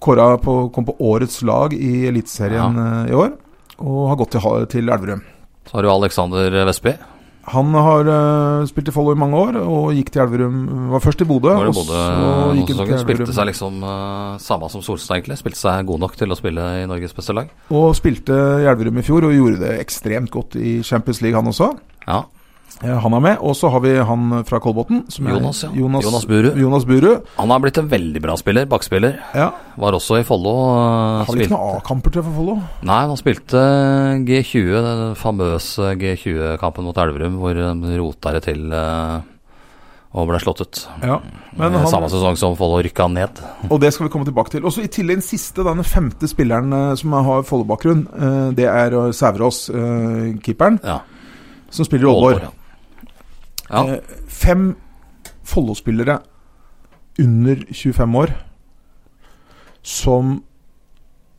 [0.01, 2.93] Kåra på, kom på årets lag i Eliteserien ja.
[3.09, 3.33] i år,
[3.79, 5.25] og har gått til, til Elverum.
[5.65, 6.95] Så har du Alexander Vestby.
[7.53, 10.61] Han har uh, spilt i Follo i mange år, og gikk til Elverum
[10.95, 11.99] Var først i Bodø, og så
[12.57, 13.01] gikk han til Elverum.
[13.03, 15.37] Spilte seg liksom uh, samme som Solstad, egentlig.
[15.41, 17.51] Spilte seg god nok til å spille i Norges beste lag.
[17.69, 21.53] Og spilte i Elverum i fjor, og gjorde det ekstremt godt i Champions League, han
[21.53, 21.69] også.
[22.07, 22.23] Ja.
[22.83, 23.37] Eh, Han er med.
[23.39, 25.03] Og så har vi han fra Kolbotn.
[25.15, 25.69] Jonas, ja.
[25.73, 26.49] Jonas, Jonas Buru.
[26.59, 27.21] Jonas Buru.
[27.37, 29.15] Han har blitt en veldig bra spiller, bakspiller.
[29.33, 29.51] Ja.
[29.77, 30.55] Var også i Follo.
[30.75, 32.57] uh, Hadde ikke noen A-kamper til for Follo.
[32.83, 33.63] Nei, han spilte
[34.27, 38.67] G20, den famøse G20-kampen mot Elverum, hvor de rota det til
[40.15, 40.77] og ble slått ut.
[41.03, 41.17] Ja.
[41.59, 43.39] Men Eh, han, Samme sesong som Follo rykka ned.
[43.69, 44.63] og det skal vi komme tilbake til.
[44.63, 48.63] Og så I tillegg den siste, den femte spilleren eh, som har Follo-bakgrunn, eh, det
[48.71, 50.99] er eh, Sæverås, eh, keeperen, Ja.
[51.69, 52.47] som spiller i Aalborg.
[53.69, 53.83] Ja.
[53.95, 54.75] Eh, Fem
[55.43, 56.19] Follo-spillere
[57.19, 58.33] under 25 år
[59.85, 60.43] som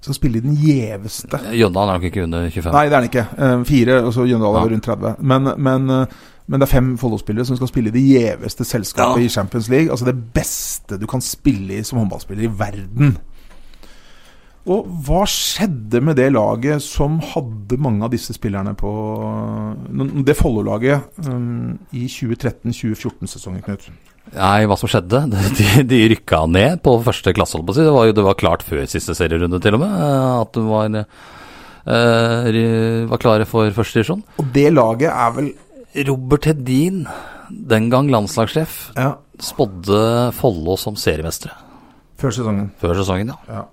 [0.01, 2.73] skal spille i den gjeveste Jøndal er nok ikke under 25.
[2.73, 3.25] Nei, det er han ikke.
[3.43, 4.73] Eh, fire, og så Jøndal er Ja.
[4.75, 5.17] rundt 30.
[5.21, 6.07] Men, men, eh,
[6.47, 9.25] men det er fem Follo-spillere som skal spille i det gjeveste selskapet Ja.
[9.27, 9.91] i Champions League.
[9.91, 13.17] Altså det beste du kan spille i som håndballspiller i verden.
[14.67, 18.91] Og hva skjedde med det laget som hadde mange av disse spillerne på
[20.27, 23.87] Det Follo-laget um, i 2013-2014-sesongen, Knut?
[24.35, 25.21] Nei, hva som skjedde?
[25.59, 27.85] De, de rykka ned på første klasse, holdt på å si.
[27.87, 29.95] Det var jo det var klart før siste serierunde, til og med.
[30.03, 30.99] eh, At de var,
[31.87, 34.25] uh, var klare for første divisjon.
[34.43, 35.53] Og det laget er vel
[36.11, 37.05] Robert Hedin,
[37.71, 40.03] den gang landslagssjef, ja, spådde
[40.35, 41.55] Follo som seriemestere
[42.17, 42.71] før sesongen.
[42.81, 43.61] før sesongen, ja.
[43.61, 43.65] Ja.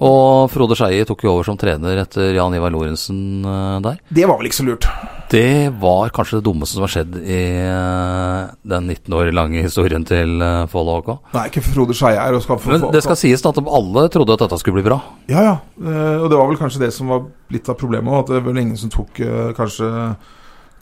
[0.00, 3.98] Og Frode Skeie tok jo over som trener etter Jan Ivar Lorentzen eh, der.
[4.08, 4.88] Det var vel ikke så lurt.
[5.32, 10.04] Det var kanskje det dummeste som har skjedd i eh, den 19 år lange historien
[10.08, 11.12] til eh, Follo HK.
[11.36, 12.38] Nei, ikke Frode Skeie her.
[12.72, 15.00] Men det skal sies at alle trodde at dette skulle bli bra.
[15.30, 15.56] Ja, ja.
[15.82, 18.24] Og det var vel kanskje det som var litt av problemet.
[18.24, 19.20] At det var ingen som tok
[19.58, 19.90] kanskje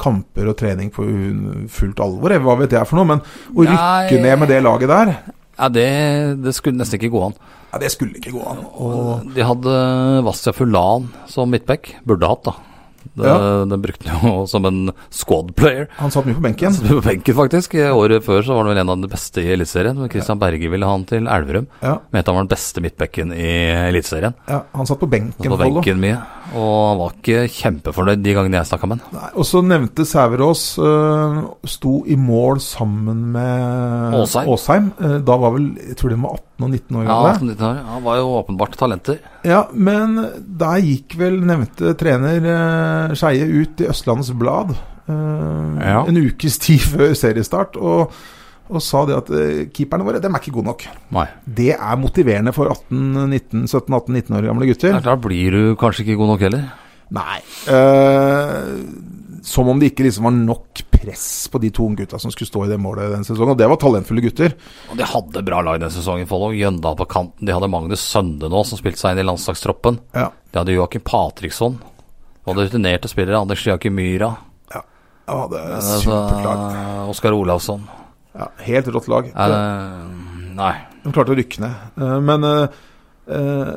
[0.00, 1.04] kamper og trening på
[1.72, 2.32] fullt alvor.
[2.46, 3.08] Hva vet jeg for noe?
[3.10, 4.22] Men å rykke Nei.
[4.24, 5.16] ned med det laget der,
[5.60, 5.88] Ja, det,
[6.40, 7.34] det skulle nesten ikke gå an.
[7.72, 8.64] Ja, det skulle ikke gå an.
[8.82, 9.76] Og de hadde
[10.26, 11.94] Vassia Fulan som midtback.
[12.06, 12.56] Burde hatt, da.
[13.14, 13.64] Det, Ja.
[13.66, 15.88] Den brukte han jo som en squad player.
[15.98, 16.72] Han satt mye på benken.
[16.76, 17.74] Satt mye På benken, faktisk.
[17.74, 19.96] Året før så var han vel en av de beste i Eliteserien.
[20.12, 20.42] Christian ja.
[20.44, 21.66] Berge ville ha han til Elverum.
[21.82, 23.48] Ja, Mente han var den beste midtbekken i
[23.88, 24.36] Eliteserien.
[24.48, 25.38] ja, han satt på benken.
[25.38, 25.80] På for Follo.
[25.80, 26.20] benken mye.
[26.50, 29.26] Og han var ikke kjempefornøyd de gangene jeg snakka med han.
[29.38, 31.36] Og så nevnte Sæverås uh,
[31.68, 34.16] sto i mål sammen med
[34.50, 34.90] Åsheim.
[34.98, 37.78] Eh, da var vel Jeg tror de var 18 og 19 år Ja, 18-19 år.
[37.92, 39.20] Han var jo åpenbart talenter.
[39.46, 40.18] Ja, men
[40.60, 46.02] der gikk vel nevnte trener uh, Skeie ut i Østlandets Blad uh, Ja.
[46.06, 48.12] en ukes tid før seriestart og,
[48.70, 50.84] og sa det at eh, keeperne våre dem er ikke gode nok.
[51.16, 51.26] Nei.
[51.44, 55.00] Det er motiverende for 17-18-19 år gamle gutter.
[55.04, 56.68] Da blir du kanskje ikke god nok heller.
[57.10, 57.40] Nei.
[57.66, 58.68] eh,
[59.42, 62.66] som om det ikke liksom var nok press på de to unggutta som skulle stå
[62.66, 63.54] i det målet den sesongen.
[63.54, 64.54] Og det var talentfulle gutter.
[64.92, 66.52] Og de hadde bra lag den sesongen, Follo.
[66.54, 67.48] Jøndal på kanten.
[67.48, 69.98] De hadde Magnus Sønde nå, som spilte seg inn i landslagstroppen.
[70.14, 70.28] Ja.
[70.52, 71.80] De hadde Joakim Patriksson.
[71.80, 73.40] De hadde rutinerte spillere.
[73.40, 74.34] Anders Jakim Myra.
[75.30, 76.62] Ja, det er superklart.
[76.74, 77.84] Altså, Oskar Olavsson.
[78.36, 79.30] Ja, helt rått lag.
[79.34, 80.06] Uh,
[80.54, 80.74] nei.
[81.04, 81.86] De klarte å rykke ned.
[81.96, 82.80] Eh, Men eh,
[83.36, 83.72] eh,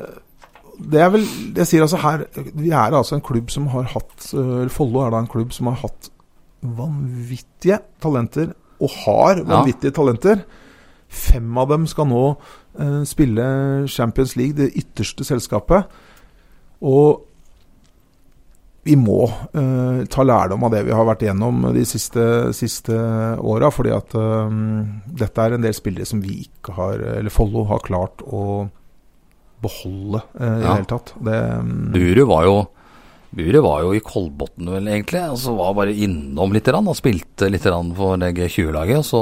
[0.83, 2.23] det er vel Jeg sier altså her
[2.57, 4.25] Vi er altså en klubb som har hatt
[4.73, 6.09] Follo er da en klubb som har hatt
[6.63, 10.45] vanvittige talenter, og har vanvittige talenter.
[11.11, 12.21] Fem av dem skal nå
[13.03, 13.43] spille
[13.91, 15.91] Champions League, det ytterste selskapet.
[16.79, 17.25] Og
[18.83, 22.95] vi må uh, ta lærdom av det vi har vært igjennom de siste, siste
[23.39, 23.71] åra.
[23.71, 24.51] Fordi at uh,
[25.23, 28.67] dette er en del spillere som vi ikke har Eller Follo har klart å
[29.63, 31.13] beholde uh, i det hele tatt.
[31.23, 32.57] Det, mm, Buru var jo
[33.33, 35.21] Buru var jo i Kolbotn, vel, egentlig.
[35.33, 38.99] Og så var bare innom litt og spilte litt for G20-laget.
[38.99, 39.21] Og så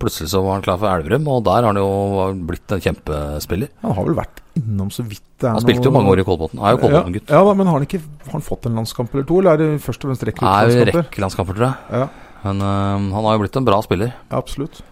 [0.00, 3.72] plutselig så var han klar for Elverum, og der har han jo blitt en kjempespiller.
[3.82, 6.26] han har vel vært innom så vidt det er Han spilte jo mange år i
[6.26, 6.60] Kolbotn.
[6.60, 7.30] Er jo Kolbotn-gutt.
[7.30, 9.62] Ja, ja men har han ikke har han fått en landskamp eller to, eller er
[9.62, 10.60] det først og fremst rekkelandskamper?
[10.60, 11.08] er jo i rekruttlandskamper?
[11.08, 12.00] rekkelandskamper, tror jeg.
[12.00, 14.14] Ja, Men øh, han har jo blitt en bra spiller.
[14.16, 14.82] ja, absolutt.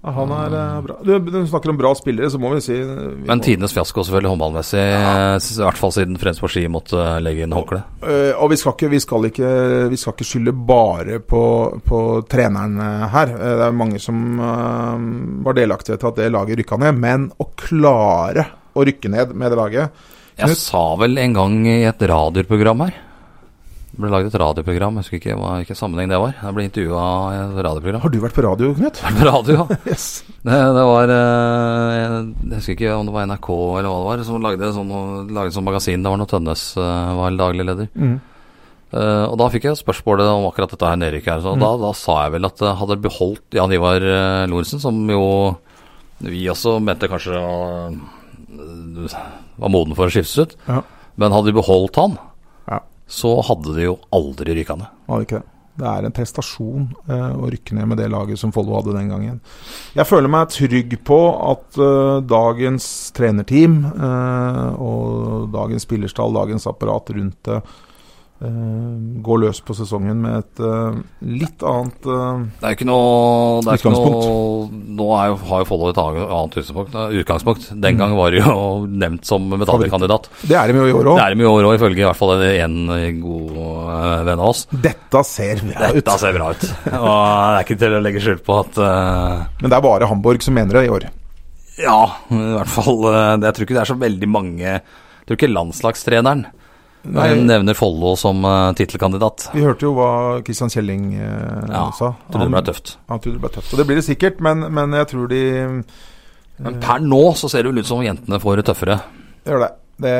[0.00, 0.94] Ja, han er eh, bra.
[1.04, 3.74] Du, du snakker om bra spillere, så må vi si eh, vi Men må- tidenes
[3.76, 5.10] fiasko selvfølgelig håndballmessig, Ja.
[5.36, 7.82] i hvert fall siden Fremskrittspartiet Ski måtte eh, legge inn håndkle.
[8.00, 9.50] Og, og vi skal, ikke, vi, skal ikke,
[9.92, 11.42] vi skal ikke skylde bare på,
[11.84, 12.00] på
[12.32, 13.34] treneren eh, her.
[13.36, 15.04] Eh, det er mange som eh,
[15.44, 16.96] var delaktige til at det laget rykka ned.
[17.04, 20.02] Men å klare å rykke ned med det laget
[20.40, 20.60] Jeg Knut?
[20.64, 22.96] sa vel en gang i et radioprogram her
[23.90, 26.36] Det ble laget et radioprogram, jeg husker ikke hvilken sammenheng det var.
[26.38, 28.02] Jeg ble intervjua i et radioprogram.
[28.04, 29.00] Har du vært på radio, Knut?
[29.02, 29.78] Vært På radio, ja.
[29.90, 30.04] Yes.
[30.30, 34.22] Det, det var eh, Jeg husker ikke om det var NRK eller hva det var,
[34.28, 34.92] som lagde sånn,
[35.34, 36.06] lagde sånn magasin.
[36.06, 37.90] Det var når Tønnes eh, var daglig leder.
[37.98, 38.14] Mm.
[38.90, 41.42] Uh, og da fikk jeg spørsmålet om akkurat dette her nedrykket her.
[41.44, 44.02] Så da, da sa jeg vel at hadde beholdt Jan Ivar
[44.50, 45.26] Lorentzen, som jo
[46.26, 47.38] vi også mente kanskje
[49.60, 50.56] var moden for å skiftes ut.
[50.66, 50.82] Ja.
[51.20, 52.18] Men hadde de beholdt han.
[53.10, 55.00] Så hadde de jo aldri rykka ned.
[55.10, 55.48] Hadde ikke det?
[55.80, 59.08] Det er en prestasjon eh, å rykke ned med det laget som Follo hadde den
[59.08, 59.38] gangen.
[59.96, 67.14] Jeg føler meg trygg på at eh, dagens trenerteam eh, og dagens spillerstall, dagens apparat
[67.16, 67.62] rundt det,
[68.46, 73.60] eh, går løs på sesongen med et uh, litt annet uh, Det er ikke noe,
[73.64, 76.96] er ikke noe Nå jo, har jo Follo et annet utgangspunkt.
[77.20, 77.68] utgangspunkt.
[77.84, 78.54] Den gang var det jo
[79.02, 80.28] nevnt som medaljekandidat.
[80.42, 82.18] Det er de jo i år Det er de i år òg, ifølge i hvert
[82.18, 82.76] fall en
[83.22, 83.54] god
[84.28, 84.64] venn av oss.
[84.72, 86.00] Dette ser bra ut.
[86.00, 86.66] Dette ser bra ut.
[86.90, 90.10] Og det er ikke til å legge skjul på at uh, Men det er bare
[90.10, 91.10] Hamburg som mener det i år.
[91.80, 93.06] Ja, i hvert fall
[93.40, 94.82] Jeg tror ikke det er så veldig mange Jeg
[95.24, 96.42] tror ikke landslagstreneren
[97.02, 97.30] Nei.
[97.48, 99.48] nevner Follo som uh, tittelkandidat.
[99.54, 100.10] Vi hørte jo hva
[100.44, 102.12] Christian Kjelling uh, Ja, sa.
[102.28, 102.94] Trodde det ble tøft.
[103.08, 103.72] Han trodde det ble tøft.
[103.72, 105.42] Og det blir det sikkert, men, men jeg tror de
[106.60, 108.98] Men per nå så ser det vel ut som jentene får det tøffere.
[109.40, 109.72] Det gjør det.
[110.00, 110.14] Det,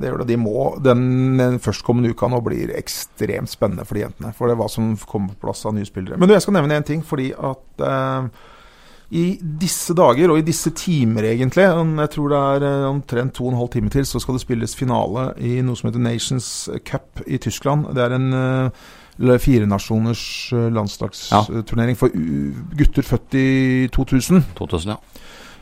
[0.00, 0.28] det gjør det.
[0.30, 1.02] De må Den,
[1.40, 4.32] den førstkommende uka nå blir ekstremt spennende for de jentene.
[4.36, 6.20] For det er hva som kommer på plass av nye spillere.
[6.20, 7.04] Men du, jeg skal nevne én ting.
[7.06, 8.48] Fordi at eh,
[9.10, 13.48] i disse dager, og i disse timer egentlig Jeg tror det er eh, omtrent to
[13.48, 16.68] og en halv time til, så skal det spilles finale i noe som heter Nations
[16.86, 17.88] Cup i Tyskland.
[17.96, 20.22] Det er en uh, firenasjoners
[20.54, 22.14] uh, landslagsturnering for
[22.78, 24.44] gutter født i 2000.
[24.60, 25.00] 2000, ja.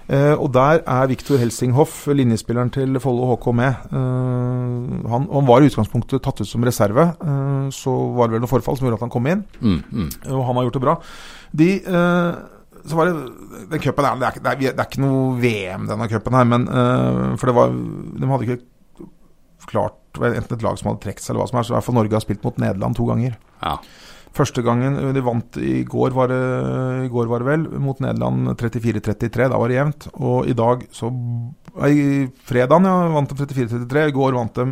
[0.08, 3.88] Uh, og der er Viktor Helsinghoff, linjespilleren til Follo HK, med.
[3.92, 7.10] Uh, han, han var i utgangspunktet tatt ut som reserve.
[7.20, 10.08] Uh, så var det vel noe forfall som gjorde at han kom inn, Mm, mm.
[10.32, 10.96] og han har gjort det bra.
[11.58, 12.57] De, eh,
[12.90, 13.14] så var det
[13.70, 16.44] Den cupen er, det, er, ikke- det, det er ikke noe VM, denne cupen her,
[16.48, 18.62] men uh, For det var De hadde ikke
[19.68, 21.66] klart Enten et lag som hadde trukket seg, eller hva som er.
[21.68, 23.36] Så i hvert fall Norge har spilt mot Nederland to ganger.
[23.62, 23.76] ja.
[24.38, 26.38] Første gangen eh, de vant i går, var det,
[27.06, 29.48] i går var det vel, mot Nederland 34-33.
[29.50, 30.06] Da var det jevnt.
[30.20, 31.08] Og i dag så
[31.88, 34.04] I fredagen ja, vant de 34-33.
[34.12, 34.66] I går vant de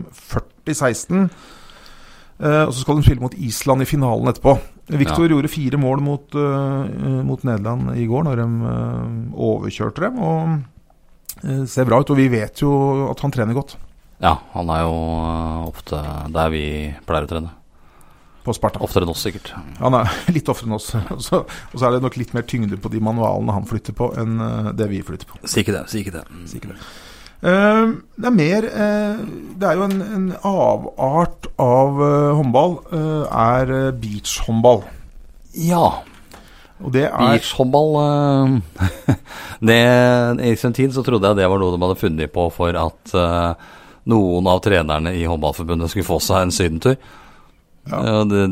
[0.69, 1.25] 40-16.
[2.37, 4.55] Eh, og så skal de spille mot Island i finalen etterpå.
[4.87, 5.35] Viktor Ja.
[5.35, 6.87] gjorde fire mål mot, uh,
[7.27, 10.21] mot Nederland i går, når de uh, overkjørte dem.
[10.23, 10.53] Og
[11.43, 12.11] uh, ser bra ut.
[12.11, 12.71] Og vi vet jo
[13.11, 13.77] at han trener godt
[14.17, 14.93] ja, han er jo
[15.69, 15.99] ofte
[16.33, 16.63] der vi
[17.05, 17.51] pleier å trene.
[18.47, 18.81] på Sparta.
[18.81, 19.51] Oftere enn oss, sikkert.
[19.77, 20.87] Han er litt oftere enn oss.
[21.13, 21.43] Og så,
[21.83, 24.39] er det nok litt mer tyngde på de manualene han flytter på, enn
[24.73, 25.43] det vi flytter på.
[25.45, 25.83] Si ikke det.
[25.93, 26.25] Si ikke det.
[26.49, 26.79] Si ikke det.
[27.47, 27.83] Eh,
[28.19, 29.19] det er mer eh,
[29.61, 32.79] Det er jo en, en avart av eh, håndball.
[32.91, 34.83] eh, er beachhåndball.
[35.67, 35.87] Ja.
[36.83, 37.95] Og det er Beachhåndball
[40.51, 43.15] I sin tid så trodde jeg det var noe de hadde funnet på for at
[44.07, 46.99] noen av trenerne i håndballforbundet skulle få seg en sydentur.
[47.89, 48.03] Ja.
[48.29, 48.43] Det,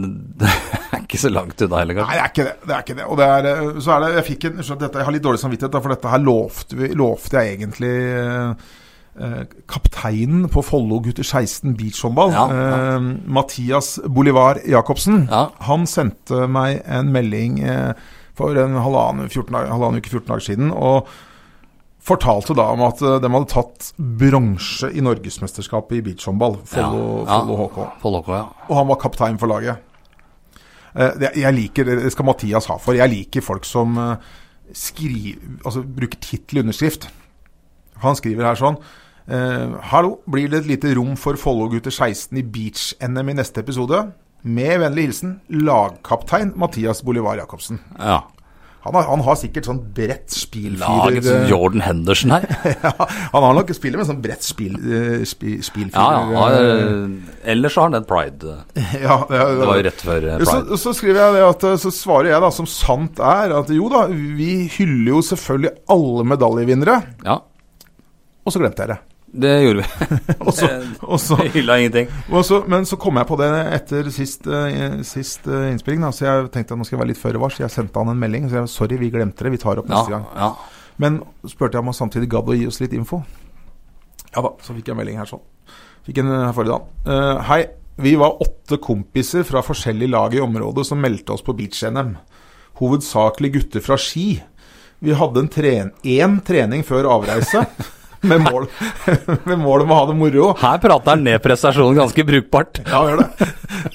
[0.41, 2.55] det er ikke så langt unna heller, Nei, det er ikke det.
[2.63, 3.07] det, er ikke det.
[3.11, 3.51] Og det er,
[3.83, 6.15] så er det Jeg fikk en dette, Jeg har litt dårlig samvittighet, da, for dette
[6.15, 7.93] her lovte, vi, lovte jeg egentlig
[9.71, 12.79] kapteinen på Follo gutter 16 beachhåndball, Ja, ja.
[12.97, 15.29] eh, Mathias Bolivar Jacobsen.
[15.31, 15.49] Ja.
[15.69, 17.93] Han sendte meg en melding eh,
[18.35, 20.73] for en halvannen, 14, halvannen uke, 14 dager siden.
[20.75, 21.07] og
[22.05, 26.59] Fortalte da om at eh, de hadde tatt bronse i norgesmesterskapet i beachhåndball.
[26.69, 27.23] Follo.
[27.71, 27.79] HK.
[28.03, 28.43] Follo HK, ja.
[28.69, 29.79] Og han var kaptein for laget.
[30.95, 32.99] Eh, jeg liker, det skal Mathias ha for.
[32.99, 34.29] Jeg liker folk som eh,
[34.77, 37.09] skriver, altså, bruker tittel i underskrift.
[38.05, 38.77] Han skriver her sånn
[39.29, 43.65] eh, Hallo, blir det et lite rom for Follo gutter 16 i beach-NM i neste
[43.65, 44.07] episode?
[44.45, 47.81] Med vennlig hilsen lagkaptein Mathias Bolivar Jacobsen.
[47.99, 48.23] ja.
[48.85, 52.43] Han har, han har sikkert sånn bredt spillfyrer Laget som Jordan Henderson her.
[52.83, 52.91] ja,
[53.33, 55.55] Han har nok spiller med sånn bredt spill, eh, spi,
[55.95, 56.43] Ja, ja.
[56.53, 57.07] ja,
[57.49, 58.59] Ellers så har han den pride.
[59.07, 60.51] ja, det, Det var jo rett før pride.
[60.51, 63.89] Så, så skriver jeg det at Så svarer jeg da, som sant er, at jo
[63.89, 67.01] da, vi hyller jo selvfølgelig alle medaljevinnere.
[67.25, 67.41] Ja,
[68.45, 69.01] Og så glemte jeg det.
[69.35, 70.19] Det gjorde vi.
[70.47, 70.69] også,
[71.17, 72.11] også, og Hylla ingenting.
[72.31, 76.05] Også, men så kom jeg på det etter sist, uh, sist uh, innspilling.
[76.07, 77.99] Da, så jeg tenkte at nå skal jeg være litt føre var, så jeg sendte
[78.05, 78.47] han en melding.
[78.51, 79.53] Så jeg, sorry, vi glemte det.
[79.57, 80.29] Vi tar opp Ja, neste gang.
[80.39, 80.53] ja.
[81.03, 81.17] Men
[81.51, 83.19] spurte jeg om han samtidig gadd å gi oss litt info.
[84.35, 85.43] Ja da, så fikk jeg en melding her sånn.
[86.07, 86.87] Fikk en her forrige dag.
[87.09, 87.61] Uh, hei,
[87.99, 92.15] vi var åtte kompiser fra forskjellige lag i området som meldte oss på beach-NM.
[92.79, 94.29] Hovedsakelig gutter fra Ski.
[95.05, 97.67] Vi hadde en tren én trening før avreise.
[98.25, 98.69] Med mål,
[99.49, 100.51] med mål om å ha det moro.
[100.61, 102.81] Her prater han ned prestasjonen ganske brukbart.
[102.87, 103.51] Ja, gjør det.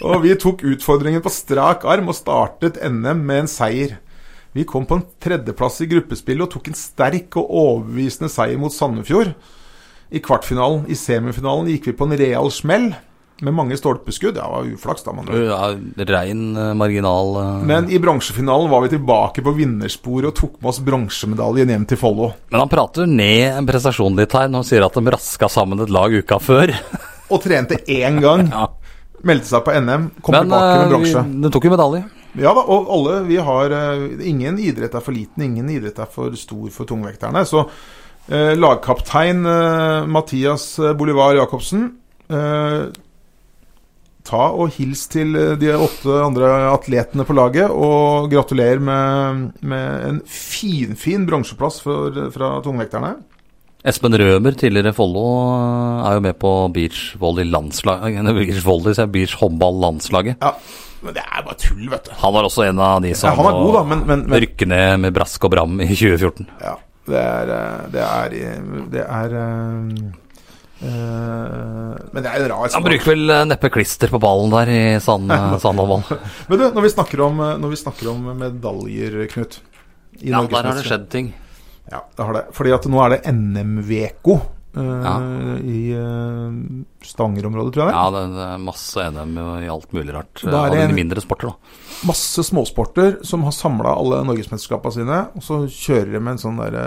[0.05, 3.97] Og vi tok utfordringen på strak arm og startet NM med en seier.
[4.55, 8.73] Vi kom på en tredjeplass i gruppespillet og tok en sterk og overbevisende seier mot
[8.73, 9.35] Sandefjord.
[10.09, 10.87] I kvartfinalen.
[10.89, 12.91] I semifinalen gikk vi på en real smell
[13.41, 14.37] med mange stolpeskudd.
[14.37, 15.13] Ja, det var uflaks, da.
[15.15, 15.29] Man.
[15.33, 15.69] Ja,
[16.09, 17.63] Rein eh, marginal uh...
[17.65, 21.99] Men i bransjefinalen var vi tilbake på vinnersporet og tok med oss bronsemedaljen hjem til
[22.01, 22.31] Follo.
[22.51, 25.83] Men han prater ned en prestasjon litt her når han sier at de raska sammen
[25.85, 26.73] et lag uka før.
[27.29, 28.47] Og trente én gang.
[28.59, 28.67] Ja.
[29.27, 31.21] Meldte seg på NM, kom Men tilbake med eh, bronse.
[31.27, 32.05] Men tok jo medalje.
[32.39, 33.73] Ja da, og alle vi har
[34.23, 37.43] Ingen idrett er for liten, ingen idrett er for stor for tungvekterne.
[37.43, 37.65] Så
[38.31, 41.89] eh, lagkaptein eh, Mathias Bolivar Jacobsen
[42.31, 42.87] eh,
[44.27, 50.05] Ta og hils til eh, de åtte andre atletene på laget, og gratulerer med, med
[50.09, 53.15] en finfin fin bronseplass fra tungvekterne.
[53.87, 55.23] Espen Rømer, tidligere Follo,
[56.03, 58.27] er jo med på beachvolley-landslaget.
[58.35, 60.43] Beach beach beachhåndball-landslaget.
[60.43, 60.51] Ja,
[60.99, 62.11] men det er bare tull, vet du.
[62.19, 64.99] Han var også en av de som Ja, god, da, men, men, men rykker ned
[65.05, 66.49] med brask og bram i 2014.
[66.59, 66.75] Ja,
[67.07, 68.35] det er eh, Det er,
[68.91, 70.09] det er Eh,
[70.79, 74.81] men det er jo rar Han bruker vel eh, neppe klister på ballen der i
[75.03, 75.31] sand,
[75.63, 76.05] sandhåndball.
[76.47, 79.59] Men du, når vi snakker om, eh, når vi snakker om medaljer, Knut
[80.19, 81.33] i Ja, der har det skjedd ting.
[81.89, 82.45] Ja, det har det.
[82.55, 84.47] Fordi at nå er det NM-veko eh,
[84.79, 85.13] Ja.
[85.63, 86.57] i eh,
[87.05, 87.95] Stanger-området, tror jeg.
[87.95, 90.41] Ja, det, det er masse NM i alt mulig rart.
[90.43, 91.77] Det Av de mindre sporter, da.
[92.07, 96.59] Masse småsporter som har samla alle norgesmesterskapene sine, og så kjører de med en sånn
[96.61, 96.83] derre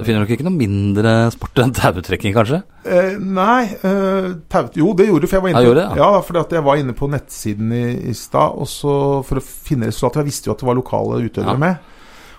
[0.00, 2.62] Du finner nok ikke noe mindre sport enn tautrekking, kanskje?
[2.82, 5.84] Eh, nei eh, taut, Jo, det gjorde du, for jeg var inne Ja, på, gjorde
[5.86, 6.10] det, ja.
[6.26, 10.22] fordi jeg var inne på nettsiden i, i stad for å finne resultatet.
[10.24, 11.62] Jeg visste jo at det var lokale utøvere Ja.
[11.68, 11.88] med.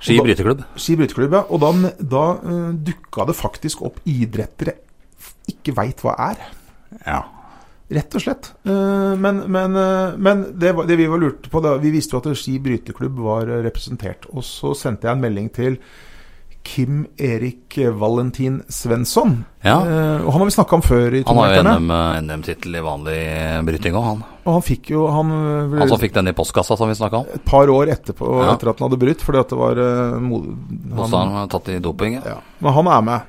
[0.04, 0.64] Ski bryteklubb.
[0.76, 1.44] Ski bryteklubb, ja.
[1.48, 4.76] Og da, da uh, dukka det faktisk opp idrettere
[5.50, 6.44] ikke veit hva er.
[7.06, 7.22] Ja.
[7.94, 8.50] Rett og slett.
[8.68, 12.24] Uh, men men, uh, men det, det vi var lurte på da, Vi visste jo
[12.24, 14.28] at Ski bryteklubb var eh, representert.
[14.34, 15.80] Og så sendte jeg en melding til
[16.64, 19.42] Kim Erik Valentin Svensson.
[19.64, 19.80] Ja.
[19.84, 21.80] Uh, og han har vi snakka om før i Han har jo Tungvekterne.
[21.80, 23.20] NM, NM-tittel i vanlig
[23.68, 24.24] bryting òg, han.
[24.46, 25.30] Og han fikk jo Han,
[25.72, 27.26] ble, Han som fikk den i postkassa, som vi snakka om.
[27.34, 28.54] et par år etterpå, Ja.
[28.54, 30.44] etter at han hadde brutt, fordi at det var eh, mod,
[30.98, 32.22] Også han har tatt i doping.
[32.26, 32.40] Ja.
[32.60, 33.22] Men han er med.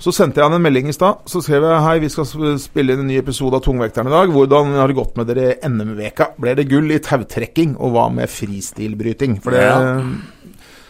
[0.00, 1.18] Så sendte jeg han en melding i stad.
[1.26, 2.24] Så skrev jeg hei, vi skal
[2.58, 4.30] spille inn en ny episode av Tungvekterne i dag.
[4.32, 6.30] Hvordan har det gått med dere NM-veka?
[6.40, 9.42] Ble det gull i tautrekking, og hva med fristilbryting?
[9.42, 10.00] For det, Ja.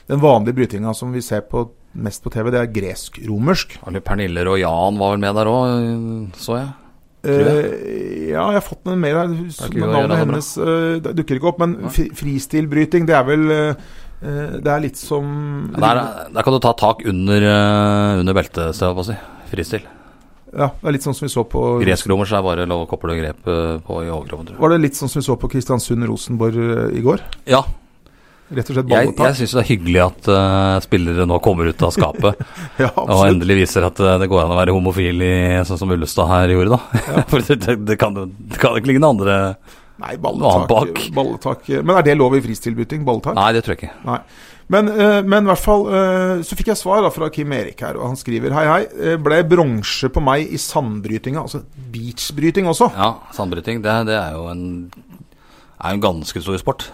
[0.07, 3.79] den vanlige brytinga som vi ser på, mest på TV, det er gresk-romersk.
[4.05, 6.68] Pernille og Jan var vel med der òg, så jeg.
[7.20, 9.33] Eh, ja, jeg har fått en mail her.
[9.35, 11.61] er Navnet hennes uh, det dukker ikke opp.
[11.62, 13.88] Men fri, fristilbryting, det er vel eh,
[14.20, 16.02] Det er litt som Der,
[16.33, 17.46] der kan du ta tak under,
[18.20, 19.18] under beltet, skal jeg på å si.
[19.50, 19.85] Fristil.
[20.50, 23.14] Ja, det er litt sånn som vi så på Gresk-romersk er bare lov å koble
[23.18, 24.56] grep på i overkroppen.
[24.59, 26.59] Var det litt sånn som vi så på Kristiansund-Rosenborg
[26.98, 27.22] i går?
[27.50, 27.62] Ja,
[28.50, 31.84] Rett og slett jeg, jeg syns det er hyggelig at uh, spillere nå kommer ut
[31.86, 32.40] av skapet.
[32.82, 35.34] Ja, Og endelig viser at uh, det går an å være homofil i
[35.68, 37.02] sånn som Ullestad her gjorde, da.
[37.30, 39.36] For det, det, det, kan, det kan ikke ligge noe andre
[40.00, 43.04] Nei, balletak, balletak Men er det lov i fristilbytting?
[43.04, 43.36] Balletak?
[43.36, 43.98] Nei, det tror jeg ikke.
[44.08, 44.16] Nei.
[44.72, 45.82] Men, eh, men i hvert fall
[46.46, 49.16] så fikk jeg svar da fra Kim Erik her, og han skriver Hei, hei.
[49.20, 51.60] Ble bronse på meg i sandbrytinga, altså
[51.92, 52.88] beachbryting også.
[52.96, 54.64] Ja, sandbryting, det, det er jo en,
[55.76, 56.88] er en ganske stor sport.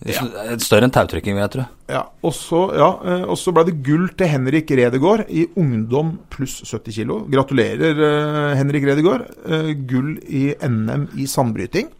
[0.00, 1.64] Større enn tautrekking, vil jeg tro.
[1.92, 6.94] Ja, og så ja, eh, ble det gull til Henrik Redegård i ungdom pluss 70
[6.96, 7.10] kg.
[7.28, 9.26] Gratulerer, eh, Henrik Redegård.
[9.44, 11.90] Eh, gull i NM i sandbryting.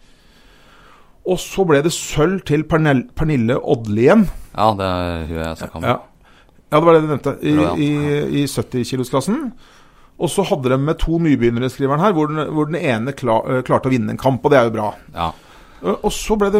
[1.29, 4.25] Og så ble det sølv til Pernell, Pernille Oddlien.
[4.55, 5.85] Ja, det er hun jeg snakka om.
[5.85, 5.99] Ja.
[6.71, 7.37] ja, det var det du nevnte.
[7.45, 7.53] I,
[7.85, 7.91] i,
[8.41, 9.51] i 70-kilosklassen.
[10.21, 13.13] Og så hadde de med to nybegynnere, skriver han her, hvor den, hvor den ene
[13.13, 14.89] kla, eh, klarte å vinne en kamp, og det er jo bra.
[15.13, 15.31] Ja.
[16.01, 16.60] Og så ble det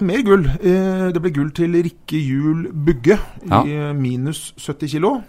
[0.00, 0.46] Mer gull.
[0.60, 3.62] Eh, Det ble gull til Rikke Juel Bugge Ja.
[3.64, 5.22] i eh, minus 70 kg.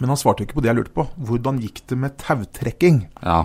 [0.00, 1.06] Men han svarte ikke på det jeg lurte på.
[1.18, 3.08] Hvordan gikk det med tautrekking?
[3.22, 3.44] ja.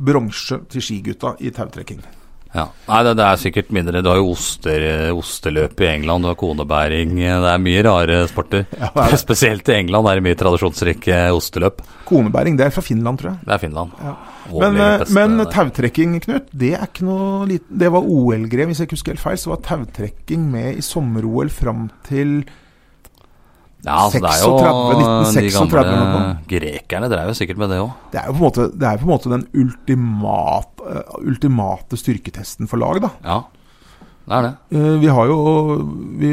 [0.00, 2.00] Bronse til skigutta i tautrekking.
[2.54, 2.64] Ja.
[2.88, 4.00] Nei, det, det er sikkert mindre.
[4.02, 4.84] Du har jo oster,
[5.14, 7.12] osteløp i England, du har konebæring.
[7.20, 8.66] Det er mye rare sporter.
[8.80, 9.06] Ja.
[9.20, 11.82] Spesielt i England er det mye tradisjonsrike osteløp.
[12.08, 13.44] Konebæring, det er fra Finland, tror jeg.
[13.46, 13.92] Det er Finland.
[14.02, 14.14] Ja.
[14.50, 18.88] Men, eh, men tautrekking, Knut, det er ikke noe liten Det var OL-grev, hvis jeg
[18.88, 19.38] ikke husker helt feil.
[19.38, 22.40] Så var tautrekking med i sommer-OL fram til
[23.84, 27.78] ja, altså, det er jo 1936, De 1936 gamle grekerne drev jo sikkert med det
[27.80, 27.92] òg.
[28.12, 32.68] Det er jo på en måte, det på en måte den ultimate, eh, ultimate styrketesten
[32.68, 33.10] for lag, da.
[33.24, 33.38] Ja,
[34.30, 34.52] det er det.
[34.76, 35.38] Eh, Vi har jo
[36.20, 36.32] vi,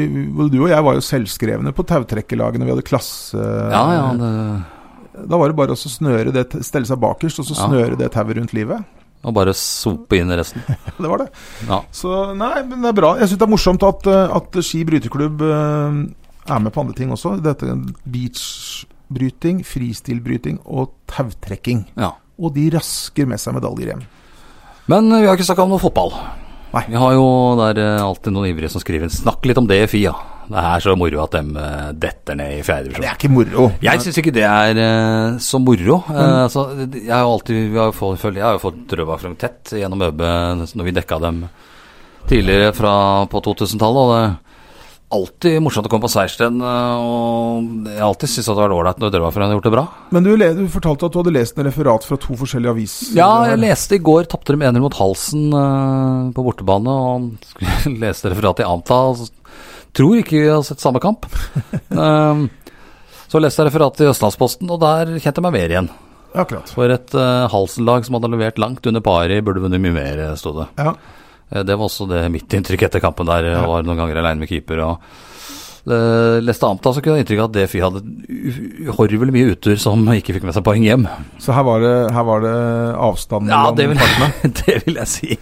[0.52, 2.64] Du og jeg var jo selvskrevne på tautrekkerlagene.
[2.68, 3.40] Vi hadde klasse
[3.72, 7.56] Ja, ja, det Da var det bare å snøre det, stelle seg bakerst og så
[7.56, 7.66] Ja.
[7.66, 8.84] snøre det tauet rundt livet.
[9.24, 10.62] Og bare sope inn resten.
[11.00, 11.30] Det var det.
[11.66, 11.80] Ja.
[11.90, 13.16] Så nei, men det er bra.
[13.18, 15.42] Jeg syns det er morsomt at, eh, at Ski bryteklubb
[16.48, 17.36] er med på andre ting også.
[17.44, 17.76] Dette
[18.08, 21.86] Beachbryting, fristilbryting og tautrekking.
[21.98, 22.14] ja.
[22.38, 24.02] Og de rasker med seg medaljer hjem.
[24.86, 26.12] Men eh, vi har ikke snakka om noe fotball.
[26.70, 26.84] Nei.
[26.86, 27.24] Vi har jo
[27.58, 30.14] der eh, alltid noen ivrige som skriver 'snakk litt om det FIA'.
[30.48, 33.72] Det er så moro at de eh, detter ned i fjerde Det er ikke moro.
[33.82, 35.98] Jeg syns ikke det er så moro.
[36.08, 40.02] Eh, altså, jeg har alltid vi har fått, Jeg har jo fått Drøbak tett gjennom
[40.02, 40.22] ØB
[40.78, 41.48] når vi dekka dem
[42.28, 44.38] tidligere fra på 2000-tallet.
[45.08, 46.60] Alltid morsomt å komme på seierstrend.
[46.60, 49.84] eh, Og jeg har alltid syntes det var ålreit når Drøbak har gjort det bra.
[50.12, 53.14] Men du, du fortalte at du hadde lest en referat fra to forskjellige aviser.
[53.16, 56.92] Ja, jeg leste i går tapte de 1-0 mot Halsen uh, på bortebane.
[56.92, 57.30] Og
[57.80, 59.00] skulle leste referatet i Anta.
[59.96, 61.24] Tror ikke vi har sett samme kamp.
[61.88, 62.44] um,
[63.32, 65.88] så leste jeg referatet i Østlandsposten, og der kjente jeg meg mer igjen.
[66.36, 66.68] Akkurat.
[66.76, 70.52] For et uh, Halsen-lag som hadde levert langt under pari, burde vunnet mye mer, sto
[70.60, 70.68] det.
[70.76, 70.92] Ja.
[71.50, 73.50] Eh, Det var også det mitt inntrykk etter kampen der.
[73.52, 74.82] Jeg var noen ganger alene med keeper.
[74.84, 74.98] og
[75.88, 78.02] eh, Leste Amta, så kunne jeg inntrykk av at DFI hadde
[78.92, 81.06] uhorvelig mye utur som ikke fikk med seg poeng hjem.
[81.40, 82.56] Så her var det, her var det
[83.08, 84.52] avstand Ja, det vil, partene.
[84.62, 85.38] det vil jeg si.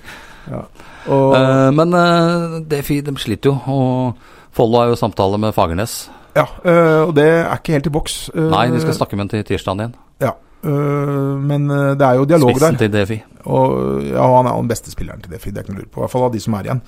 [1.06, 6.06] Og, uh, men uh, DFI de sliter jo, og Follo har jo samtale med Fagernes.
[6.34, 8.16] ja, uh, og det er ikke helt i boks.
[8.34, 9.96] Nei, vi skal snakke med ham til tirsdagen igjen.
[10.22, 10.32] Ja,
[10.66, 12.80] men øh, det er jo dialog Spissen der.
[12.82, 13.18] til DFI.
[13.46, 16.00] Og ja, han er den beste spilleren til DFI, det er ikke noe lurt på.
[16.00, 16.80] I hvert fall av de som er igjen.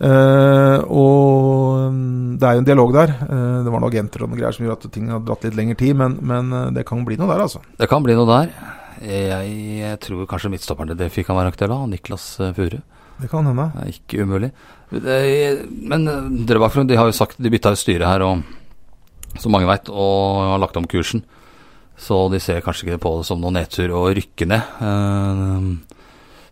[0.00, 3.12] Uh, og mm, det er jo en dialog der.
[3.28, 5.58] Uh, det var noen agenter og noen greier som gjorde at ting har dratt litt
[5.58, 7.60] lengre tid, men, men eh, det kan bli noe der, altså.
[7.78, 8.54] Det kan bli noe der.
[9.04, 9.52] Jeg,
[9.82, 11.80] jeg tror kanskje midtstopperen til DFI kan være aktuell, da.
[11.90, 12.78] Niklas eh, Furu.
[13.20, 13.68] Det kan hende.
[13.76, 14.50] Det er ikke umulig.
[14.90, 18.42] Det- Men eh, Drøbak de har jo sagt De bytta jo styre her, og,
[19.38, 21.22] som mange veit, og har lagt om kursen.
[21.96, 24.78] Så de ser kanskje ikke på det som noen nedtur å rykke ned.
[24.82, 25.90] Eh,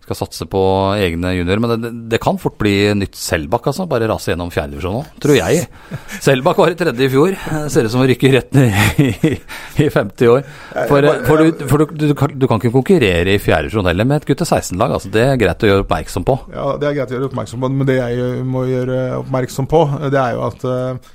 [0.03, 0.59] skal satse på
[0.99, 1.61] egne juniorer.
[1.63, 3.85] Men det, det kan fort bli nytt Selbakk, altså.
[3.91, 5.67] Bare rase gjennom fjerdedivisjon nå, tror jeg.
[6.27, 7.37] Selbakk var i tredje i fjor.
[7.37, 9.35] Eh, Ser ut som å rykke rett ned i,
[9.85, 10.43] i 50 år.
[10.91, 14.09] For, eh, for, du, for du, du, kan- du kan ikke konkurrere i fjerdedivisjon heller
[14.11, 14.97] med et gutte 16-lag.
[14.99, 16.39] Altså, det er greit å gjøre oppmerksom på.
[16.55, 19.85] Ja, det er greit å gjøre oppmerksom på, men det jeg må gjøre oppmerksom på,
[20.11, 21.15] det er jo at eh,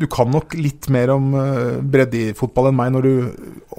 [0.00, 3.12] du kan nok litt mer om uh, breddefotball enn meg når du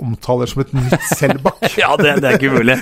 [0.02, 1.64] omtaler som et nytt Selbakk.
[1.80, 2.78] Ja, det, det er ikke mulig.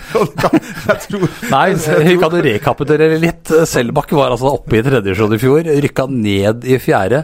[1.54, 1.68] Nei,
[2.04, 3.54] vi kan rekapitulere litt.
[3.70, 7.24] Selbakk var altså oppe i tredje divisjon i fjor, rykka ned i fjerde.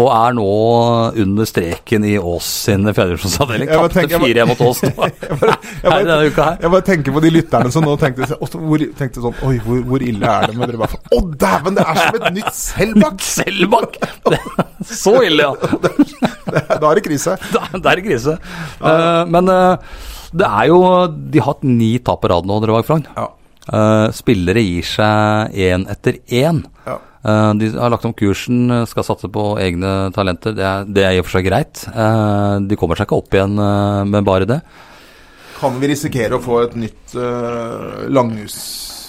[0.00, 0.44] Og er nå
[1.20, 4.92] under streken i Ås sin bare Tapte tenker- jeg 4-1 mot Ås nå.
[5.20, 9.24] jeg bare, jeg, bare, jeg bare tenker på de lytterne som nå tenkte, hvor, tenkte
[9.26, 10.88] sånn Oi, hvor, hvor ille er det med dere?
[10.88, 13.20] Å, dæven, det er som et nytt Selbakk!
[13.26, 14.00] Selbakk!
[14.88, 15.52] Så ille, ja.
[16.82, 17.36] Da er det krise.
[17.52, 18.34] Da, da er krise.
[18.82, 20.00] Eh, men uh,
[20.36, 23.06] det er jo De har hatt ni tap på rad nå, Drevag Frogn.
[23.16, 23.28] Ja.
[23.62, 26.64] Uh, spillere gir seg én etter én.
[26.86, 26.98] Ja.
[27.22, 30.56] Uh, de har lagt om kursen, eh, skal satse på egne talenter.
[30.58, 31.84] Det er, det er i og for seg greit.
[31.94, 34.58] Uh, de kommer seg ikke opp igjen uh, med bare det.
[35.60, 38.56] Kan vi risikere å få et nytt uh, langhus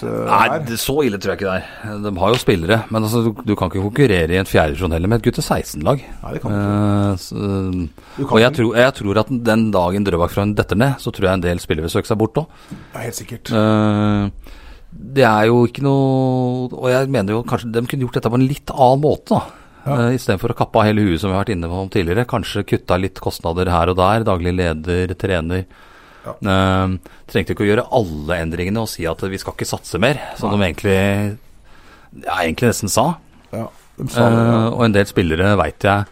[0.04, 2.00] Nei, det, så ille tror jeg ikke det er.
[2.04, 5.12] De har jo spillere, men altså, du, du kan ikke konkurrere i en fjerdedivisjon heller
[5.12, 6.02] med et gutte 16-lag.
[6.24, 6.74] Nei, det kan ikke.
[6.74, 11.14] Eh, så- og jeg tror, jeg tror at den dagen Drøbak en detter ned, så
[11.14, 12.60] tror jeg en del spillere vil søke seg bort òg.
[13.00, 13.54] Helt sikkert.
[13.56, 14.52] Eh,
[14.94, 18.40] det er jo ikke noe Og jeg mener jo kanskje de kunne gjort dette på
[18.40, 19.60] en litt annen måte, da.
[19.84, 19.96] Ja.
[19.98, 22.28] Uh, Istedenfor å kappe av hele huet, som vi har vært inne på tidligere.
[22.30, 24.24] Kanskje kutta litt kostnader her og der.
[24.28, 25.66] Daglig leder, trener.
[26.24, 26.36] Ja.
[26.40, 30.22] Uh, trengte ikke å gjøre alle endringene og si at vi skal ikke satse mer,
[30.40, 30.96] som de egentlig
[32.24, 33.10] ja, egentlig nesten sa.
[33.52, 33.68] Ja,
[34.00, 34.66] de sa det, Eh, ja.
[34.72, 36.08] og en del spillere veit jeg,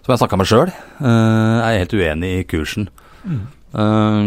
[0.00, 0.72] som jeg snakka med sjøl,
[1.04, 2.88] er helt uenig i kursen.
[3.22, 3.42] Mm.
[3.70, 4.20] Eh,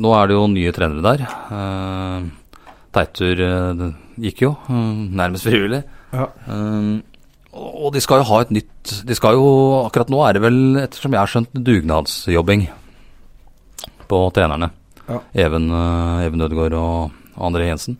[0.00, 1.26] nå er det jo nye trenere der.
[1.26, 2.28] Eh,
[2.96, 3.84] Teitur eh,
[4.28, 5.82] gikk jo, eh, nærmest frivillig.
[6.16, 6.30] Ja.
[6.48, 7.02] Um,
[7.56, 9.46] og de skal jo ha et nytt De skal jo
[9.80, 12.66] Akkurat nå er det vel, ettersom jeg har skjønt, dugnadsjobbing
[14.06, 14.70] på trenerne.
[15.08, 15.20] Ja.
[15.46, 17.98] Even, eh, Even Ødegaard og og André Jensen.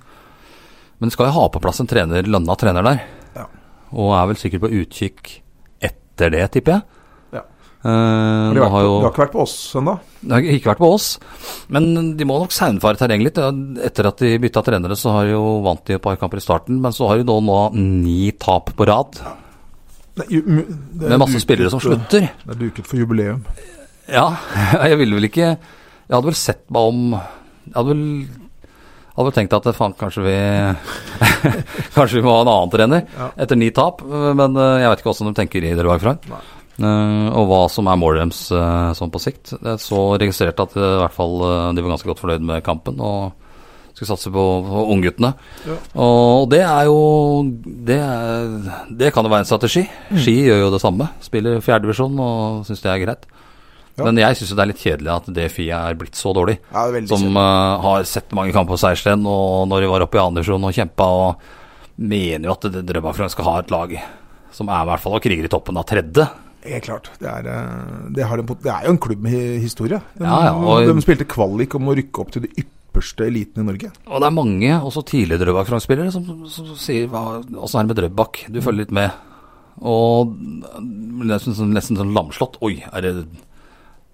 [0.98, 3.02] Men de skal jo ha på plass en trener, lønna trener der.
[3.36, 3.46] Ja.
[3.92, 5.32] Og er vel sikkert på utkikk
[5.84, 6.95] etter det, tipper jeg.
[7.84, 9.92] Eh, Har de, har på, jo de har ikke vært på oss ennå?
[10.26, 11.08] det har ikke vært på oss,
[11.70, 13.38] men de må nok saunfare terrenget litt.
[13.86, 16.42] Etter at de bytta trenere, så har de jo vant de et par kamper i
[16.42, 19.20] starten, men så har de nå, nå ni tap på rad.
[20.16, 22.26] Nei, ju- det er Med masse duket, spillere som eh, slutter.
[22.42, 23.44] Det er duket for jubileum.
[24.10, 24.26] Ja,
[24.88, 28.02] jeg ville vel ikke Jeg hadde vel sett meg om Jeg hadde vel,
[29.16, 30.36] hadde vel tenkt at faen, kanskje vi
[31.96, 33.28] Kanskje vi må ha en annen trener Ja.
[33.44, 34.02] etter ni tap.
[34.06, 36.38] Men eh, jeg vet ikke hvordan de tenker i Drøbak Frogn.
[36.76, 39.54] Eh, og hva som er målet deres eh, sånn på sikt.
[39.56, 41.38] Jeg så registrert at eh, i hvert fall
[41.76, 43.00] de var ganske godt fornøyd med kampen.
[43.00, 43.32] og
[43.96, 45.30] skulle satse på, på ungguttene.
[45.64, 45.76] Ja.
[46.04, 46.96] Og det er jo
[47.64, 48.50] det, er,
[48.92, 49.86] det kan jo være en strategi.
[50.10, 50.18] Mm.
[50.20, 51.06] Ski gjør jo det samme.
[51.24, 53.24] Spiller fjerdedivisjon og syns det er greit.
[53.96, 54.04] Ja.
[54.04, 56.58] Men jeg syns det er litt kjedelig at DFI er blitt så dårlig.
[56.74, 60.24] Ja, Som eh, har sett mange kamper på seierstrend, og når de var oppe i
[60.26, 63.96] andredivisjon og kjempa, og mener jo at det- Drøbak Frogn skal ha et lag
[64.52, 66.28] som er i hvert fall og kriger i toppen av tredje.
[66.66, 67.10] Helt klart.
[67.20, 70.00] Det er, eh, det, har en, det er jo en klubb med historie.
[70.18, 73.62] De, Ja, ja, og- de spilte kvalik om å rykke opp til det ypperste eliten
[73.62, 73.92] i Norge.
[74.06, 78.00] Og det er mange, også tidligere Drøbak Frogn-spillere, som, som sier åssen er det med
[78.02, 78.44] Drøbak?
[78.50, 79.12] Du følger litt med.
[79.84, 80.32] Og
[80.80, 82.56] nesten, sånn- nesten sånn lamslått.
[82.64, 83.26] Oi, er det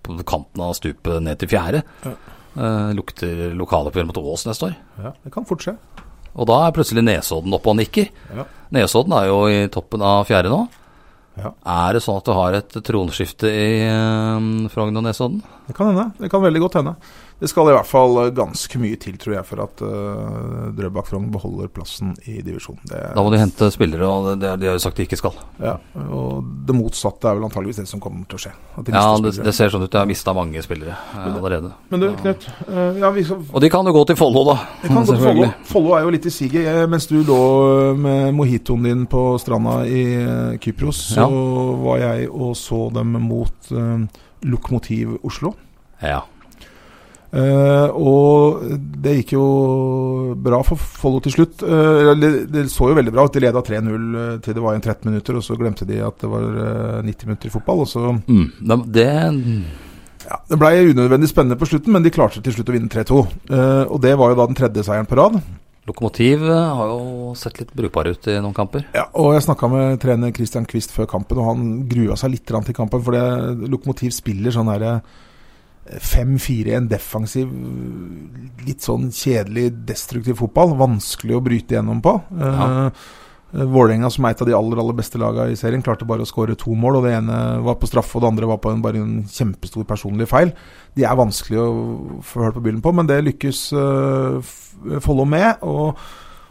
[0.03, 1.83] på kanten av stupet ned til fjerde?
[2.05, 2.15] Ja.
[2.53, 4.75] Eh, lukter lokaloppgjør mot Ås neste år.
[5.01, 5.77] Ja, det kan fort skje.
[6.35, 8.09] Og da er plutselig Nesodden oppe og nikker.
[8.35, 8.45] Ja.
[8.73, 10.69] Nesodden er jo i toppen av fjerde nå.
[11.39, 11.55] Ja.
[11.65, 15.41] Er det sånn at du har et tronskifte i eh, Frogn og Nesodden?
[15.69, 16.11] Det kan hende.
[16.21, 16.97] Det kan veldig godt hende.
[17.43, 21.09] Det skal i hvert fall eh, ganske mye til, tror jeg, for at uh, Drøbak
[21.09, 22.85] Frogn beholder plassen i divisjonen.
[22.87, 25.35] Da må de hente spillere, og det, de har jo sagt de ikke skal.
[25.59, 25.75] ja,
[26.07, 28.53] og det motsatte er vel antageligvis det som kommer til å skje.
[28.79, 29.91] At de Ja, det, det ser sånn ut.
[29.91, 31.73] Jeg har mista mange spillere eh, allerede.
[31.91, 32.47] Men du, Knut.
[32.69, 34.57] Uh, ja, vi skal, Og de kan jo gå til Follo, da.
[34.85, 35.49] De kan gå til Follo.
[35.73, 36.69] Follo er jo litt i siget.
[36.71, 37.41] Eh, Mens du lå
[37.99, 41.43] med mojitoen din på stranda i eh, Kypros, så Ja.
[41.83, 43.99] var jeg og så dem mot uh,
[44.47, 45.57] Lokomotiv Oslo.
[46.03, 46.23] Ja.
[47.33, 48.61] Eh, og
[49.03, 49.45] det gikk jo
[50.37, 51.63] bra for Follo til slutt.
[51.65, 53.33] Eh, det, så jo veldig bra ut.
[53.33, 56.21] De leda 3-0 eh, til det var igjen 13 minutter, og så glemte de at
[56.21, 57.87] det var eh, 90 minutter i fotball.
[57.87, 59.09] Og så Mm, det, det
[60.27, 63.23] ja, Det blei unødvendig spennende på slutten, men de klarte til slutt å vinne 3-2.
[63.49, 65.41] Uh, og det var jo da den tredje seieren på rad.
[65.89, 68.85] Lokomotiv har jo sett litt brukbare ut i noen kamper.
[68.95, 72.45] Ja, og jeg snakka med trener Christian Quist før kampen, og han grua seg litt
[72.47, 73.03] til kampen.
[73.03, 74.71] For det, Lokomotiv spiller sånn
[75.87, 77.51] derre 5-4-1 defensiv,
[78.67, 80.77] litt sånn kjedelig, destruktiv fotball.
[80.79, 82.17] Vanskelig å bryte gjennom på.
[82.39, 82.71] Ja.
[82.89, 83.19] Uh,
[83.53, 86.29] Vålerenga, som er et av de aller aller beste lagene i serien, klarte bare å
[86.29, 86.97] skåre to mål.
[86.97, 89.85] og Det ene var på straffe, og det andre var på en, bare en kjempestor
[89.85, 90.55] personlig feil.
[90.97, 91.69] De er vanskelig å
[92.25, 94.55] få hørt på byllen på, men det lykkes uh,
[95.05, 95.61] Follo med.
[95.61, 96.01] og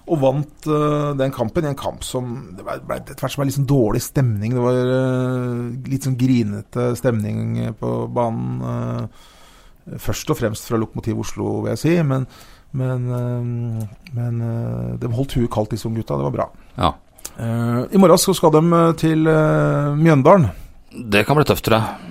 [0.09, 3.43] og vant uh, den kampen i en kamp som Det ble, ble etter hvert som
[3.43, 4.55] var litt sånn dårlig stemning.
[4.57, 8.63] Det var uh, litt sånn grinete stemning på banen.
[8.65, 11.95] Uh, først og fremst fra Lokomotiv Oslo, vil jeg si.
[12.05, 12.27] Men,
[12.77, 13.07] men,
[14.15, 14.43] men
[15.01, 16.19] de holdt huet kaldt, disse unge gutta.
[16.21, 16.45] Det var bra.
[16.77, 16.91] Ja.
[17.41, 18.61] I morgen så skal de
[19.01, 20.45] til Mjøndalen.
[20.93, 22.10] Det kan bli tøft, tror jeg.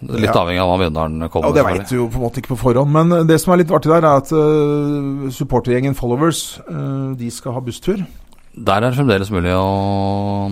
[0.00, 0.40] Litt Ja.
[0.40, 2.90] avhengig av hva Mjøndalen Ja, Det veit du jo på en måte ikke på forhånd.
[2.90, 7.30] Men øh, det som er litt artig der, er at uh, supportergjengen Followers uh, de
[7.30, 8.00] skal ha busstur.
[8.56, 10.50] Der er det fremdeles mulig å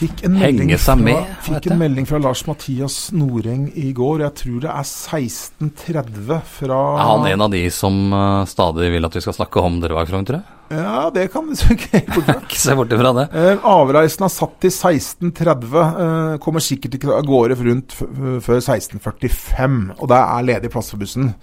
[0.00, 4.22] Fikk en melding seg fra, med, Fikk en melding fra Lars Mathias Noreng i går.
[4.24, 9.04] Jeg tror det er 16.30 fra Er han en av de som uh, stadig vil
[9.04, 10.56] at vi skal snakke om dere Frogn, tror jeg?
[10.72, 12.38] Ja, det kan vi ikke fra.
[12.62, 13.26] Se bort ifra det.
[13.36, 15.76] Eh, avreisen er satt til 16.30.
[15.76, 19.80] Eh, kommer sikkert ikke av gårde rundt før 16.45.
[19.98, 21.34] Og det er ledig plass for bussen.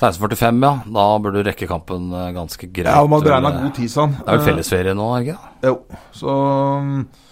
[0.00, 0.74] 16.45, ja.
[0.98, 2.90] Da burde du rekke kampen ganske greit.
[2.90, 4.18] Ja, Man beregna god tid, sånn.
[4.18, 5.38] Det er vel fellesferie nå, ikke?
[5.68, 5.76] Jo,
[6.16, 6.38] så
[6.80, 7.26] eh,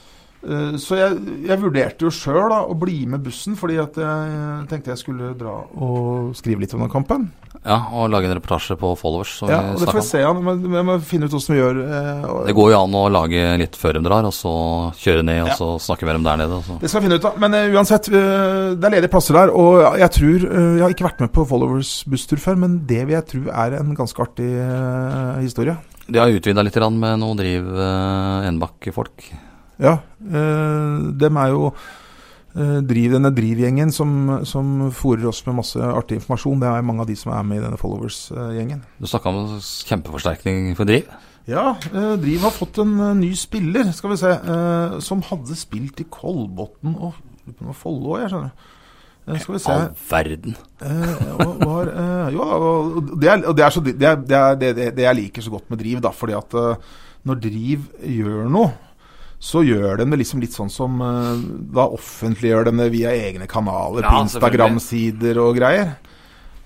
[0.78, 1.16] så jeg,
[1.48, 5.56] jeg vurderte jo sjøl å bli med bussen, fordi at jeg tenkte jeg skulle dra
[5.74, 7.28] og skrive litt om den kampen.
[7.66, 10.38] Ja, og lage en reportasje på Followers, Ja, og det får vi se an.
[10.62, 11.80] Vi må finne ut hvordan vi gjør.
[11.82, 14.52] eh, Det går jo an å lage litt før de drar, og så
[14.94, 15.56] kjøre ned, og Ja.
[15.58, 16.62] så snakke med dem der nede.
[16.64, 16.78] Så.
[16.80, 17.38] Det skal vi finne ut av.
[17.38, 19.50] Men uh, uansett, eh, det er ledige plasser der.
[19.50, 23.06] Og jeg tror uh, Jeg har ikke vært med på Followers busstur før, men det
[23.06, 25.76] vil jeg tro er en ganske artig eh, historie.
[26.08, 27.66] De har utvida litt med noen driv
[28.48, 29.47] Enebakk-folk.
[29.78, 29.98] Ja.
[30.18, 31.70] Uh, dem er jo
[32.58, 34.10] eh, driv, denne Driv-gjengen som,
[34.48, 36.60] som fòrer oss med masse artig informasjon.
[36.62, 38.82] Det er mange av de som er med i denne Followers-gjengen.
[38.98, 41.08] Du snakka om kjempeforsterkning for driv.
[41.48, 45.56] Ja, eh, Driv har fått en eh, ny spiller, skal vi se, eh, som hadde
[45.56, 47.22] spilt i Kolbotn og
[47.78, 48.66] Follo, jeg skjønner.
[49.24, 50.58] Eh, skal vi se All verden.
[50.84, 51.92] Eh, og var,
[52.34, 55.20] jo da, og det er, og det, er så, det, er, det, er, det, jeg
[55.22, 56.58] liker så godt med Driv, da, fordi at
[57.28, 58.74] når Driv gjør noe,
[59.38, 61.42] så gjør de det liksom litt sånn som eh,
[61.76, 65.92] Da offentliggjør de det via egne kanaler, Ja, på Instagram-sider og greier.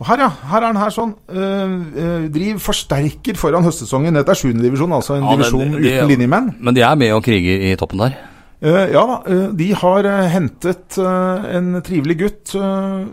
[0.00, 0.28] Og her, ja.
[0.50, 1.12] Her er den her sånn.
[1.28, 4.16] eh, driv forsterker foran høstsesongen.
[4.16, 4.52] Dette er 7.
[4.62, 6.48] divisjon, altså en Ja, divisjon divisjon de, uten linjemenn.
[6.58, 8.16] Men de er med og kriger i toppen der.
[8.62, 9.16] Uh, ja da,
[9.58, 12.52] de har hentet en trivelig gutt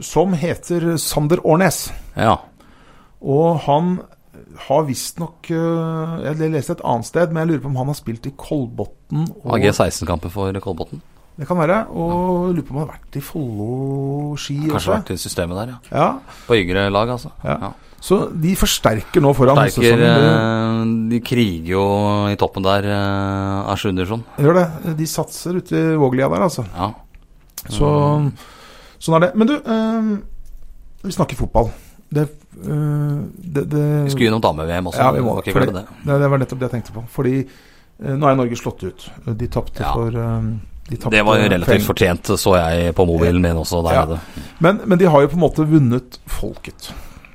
[0.05, 1.87] som heter Sander Årnes.
[2.15, 2.35] Ja.
[3.19, 3.99] Og han
[4.57, 7.97] har visstnok uh, Jeg leste et annet sted, men jeg lurer på om han har
[7.99, 9.27] spilt i Kolbotn.
[9.45, 11.01] AG16-kamper for Kolbotn.
[11.39, 11.85] det kan være.
[11.95, 14.95] Og lurer på om han har vært i Follo-ski Kanskje også.
[14.97, 15.77] vært i systemet der, ja.
[15.93, 16.09] Ja,
[16.47, 17.31] På yngre lag, altså.
[17.43, 17.71] Ja.
[17.99, 21.03] Så de forsterker nå foran Sterker, høstsesongen.
[21.03, 21.83] eh, de kriger jo
[22.31, 23.91] i toppen der eh, 7.
[23.91, 24.23] divisjon.
[24.39, 24.95] Gjør det.
[24.99, 26.63] De satser ute i Våglia der, altså.
[26.75, 26.93] Ja.
[27.67, 27.89] Så
[29.03, 29.31] sånn er det.
[29.35, 30.13] Men du, eh,
[31.03, 31.71] vi snakker fotball.
[32.09, 34.99] Det, eh, det, det Vi skulle gjennom dame-VM også.
[34.99, 35.85] Ja, vi må ikke det.
[36.05, 37.03] Det, det var nettopp det jeg tenkte på.
[37.13, 39.09] Fordi eh, nå er Norge slått ut.
[39.25, 39.93] De tapte Ja.
[39.93, 40.49] for eh,
[40.89, 44.05] de Det var jo relativt Eng- fortjent, så jeg på mobilen min også der Ja.
[44.05, 44.19] nede.
[44.59, 46.91] Men, men de har jo på en måte vunnet folket.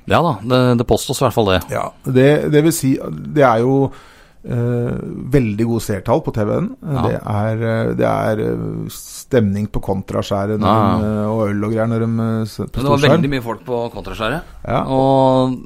[0.06, 0.34] Ja da,
[0.76, 1.60] det, påstås i hvert fall det.
[1.70, 2.98] Ja, det, det vil si
[3.34, 4.00] Det er jo Eh,
[4.44, 6.66] veldig gode seertall på TV-en.
[6.84, 7.02] Ja.
[7.08, 10.74] Det er, eh, det er eh, stemning på kontraskjæret Ja.
[11.00, 13.64] eh, og øl og greier når de eh, på Men det var veldig mye folk
[13.64, 14.42] på kontraskjæret.
[14.68, 15.56] Ja, Og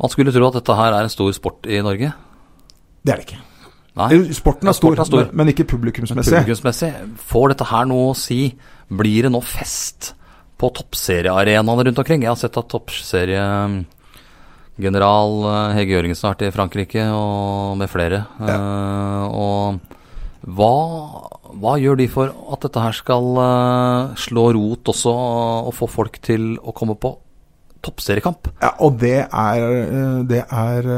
[0.00, 2.12] man skulle tro at dette her er en stor sport i Norge.
[3.04, 3.40] det er det ikke.
[3.98, 4.08] Nei.
[4.14, 5.24] Eh, Sporten er stor, sporten er stor.
[5.26, 6.32] men- men ikke publikumsmessig.
[6.32, 8.54] Publikumsmessig, får dette her noe å si?
[8.90, 10.14] Blir det nå fest
[10.58, 12.20] på toppseriearenaene rundt omkring?
[12.22, 13.84] Jeg har sett at toppseriegeneral
[14.78, 18.24] eh, Hege Jørgensen har vært i Frankrike, og med flere.
[18.40, 19.80] Eh, og
[20.48, 20.74] hva,
[21.58, 25.14] hva gjør de for at dette her skal eh, slå rot også,
[25.68, 27.16] og få folk til å komme på
[27.82, 28.50] toppseriekamp?
[28.62, 29.66] Ja, og det er,
[30.26, 30.88] det er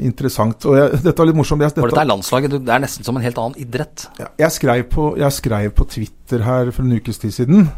[0.00, 0.64] interessant.
[0.68, 1.64] Og jeg, dette var litt morsomt.
[1.64, 4.08] Jeg, For dette, dette er landslaget, det er nesten som en helt annen idrett.
[4.20, 7.68] Ja, jeg, skrev på, jeg skrev på Twitter her for en ukes tid siden.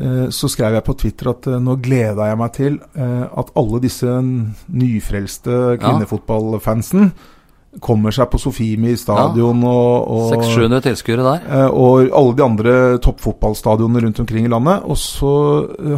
[0.00, 3.52] Eh, Så skrev jeg på Twitter at eh, nå gleda jeg meg til eh, at
[3.58, 4.08] alle disse
[4.72, 7.12] nyfrelste kvinnefotballfansen
[7.80, 11.70] kommer seg på Sofiemi stadion og, og 600-700 tilskuere der.
[11.72, 14.82] Og alle de andre toppfotballstadionene rundt omkring i landet.
[14.84, 15.30] Og så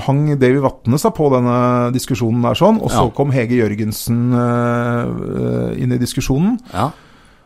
[0.07, 1.57] hang Davy Vatne seg på denne
[1.97, 3.15] diskusjonen der sånn, og så Ja.
[3.17, 4.21] kom Hege Jørgensen
[5.75, 6.61] inn i diskusjonen.
[6.71, 6.93] Ja.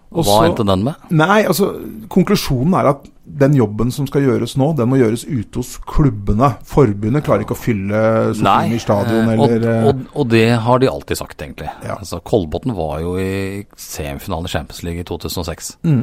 [0.09, 1.09] Og Hva endte den med?
[1.13, 1.69] Nei, altså
[2.09, 6.55] konklusjonen er at den jobben som skal gjøres nå, den må gjøres ute hos klubbene.
[6.67, 8.01] Forbundet klarer ikke å fylle
[8.37, 11.69] Sofiemi stadion eh, eller og, eh, og, og det har de alltid sagt, egentlig.
[11.85, 11.99] Ja.
[11.99, 15.75] Altså, Kolbotn var jo i semifinalen i Champions League i 2006.
[15.85, 16.01] mm,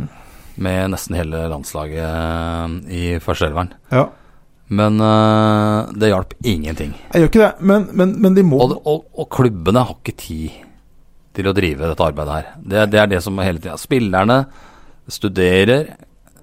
[0.67, 3.73] Med nesten hele landslaget eh, i førsteelveren.
[3.95, 4.05] Ja.
[4.69, 6.93] Men eh, det hjalp ingenting.
[7.09, 10.15] Jeg gjør ikke det, men, men, men de må Og, og, og klubbene har ikke
[10.21, 10.61] tid
[11.35, 12.47] til å drive dette arbeidet her.
[12.59, 14.39] Det, det er det som hele tida Spillerne
[15.11, 15.91] studerer,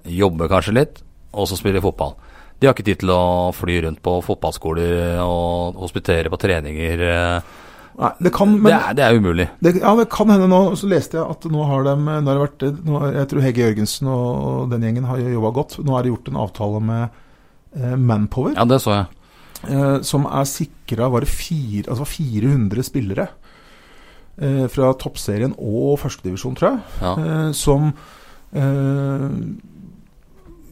[0.07, 1.01] jobber kanskje litt,
[1.33, 2.15] og så spiller fotball.
[2.59, 7.01] De har ikke tid til å fly rundt på fotballskoler og hospitere på treninger.
[7.09, 7.59] eh.
[7.93, 9.45] Nei, det kan, men det, er, det er umulig.
[9.61, 10.61] Det, ja, det kan hende nå.
[10.79, 13.65] Så leste jeg at nå har de nå har det vært, nå, Jeg tror Hege
[13.67, 15.75] Jørgensen og den gjengen har jobba godt.
[15.85, 17.03] Nå er det gjort en avtale med
[17.77, 19.11] eh, Manpower, Ja, det så jeg.
[19.67, 23.27] eh, som er sikra var det fire, altså 400 spillere
[24.41, 27.13] eh, fra toppserien og førstedivisjon, tror jeg, Ja.
[27.19, 27.93] eh, som
[28.53, 29.29] eh,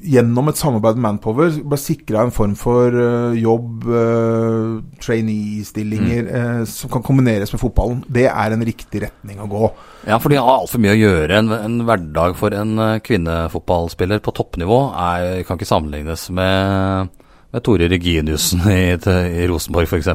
[0.01, 6.63] gjennom et samarbeid med Manpower ble sikra en form for eh, jobb, uh, trainee-stillinger, eh,
[6.65, 7.99] som kan kombineres med fotballen.
[8.09, 9.69] Det er en riktig retning å gå.
[10.09, 11.37] ja, for de har altfor mye å gjøre.
[11.43, 17.11] En, en hverdag for en eh, kvinnefotballspiller på toppnivå er, kan ikke sammenlignes med,
[17.53, 20.09] med Tore Reginiussen i, i Rosenborg, f.eks.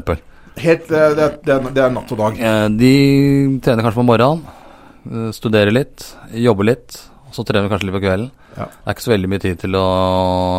[0.57, 2.39] Helt, det, det, er, det er natt og dag.
[2.41, 2.93] Eh, De
[3.65, 4.41] trener kanskje på morgenen,
[5.11, 6.97] eh, studerer litt, jobber litt,
[7.37, 8.31] så trener de kanskje litt på kvelden.
[8.57, 8.65] Ja.
[8.73, 9.85] Det er ikke så veldig mye tid til å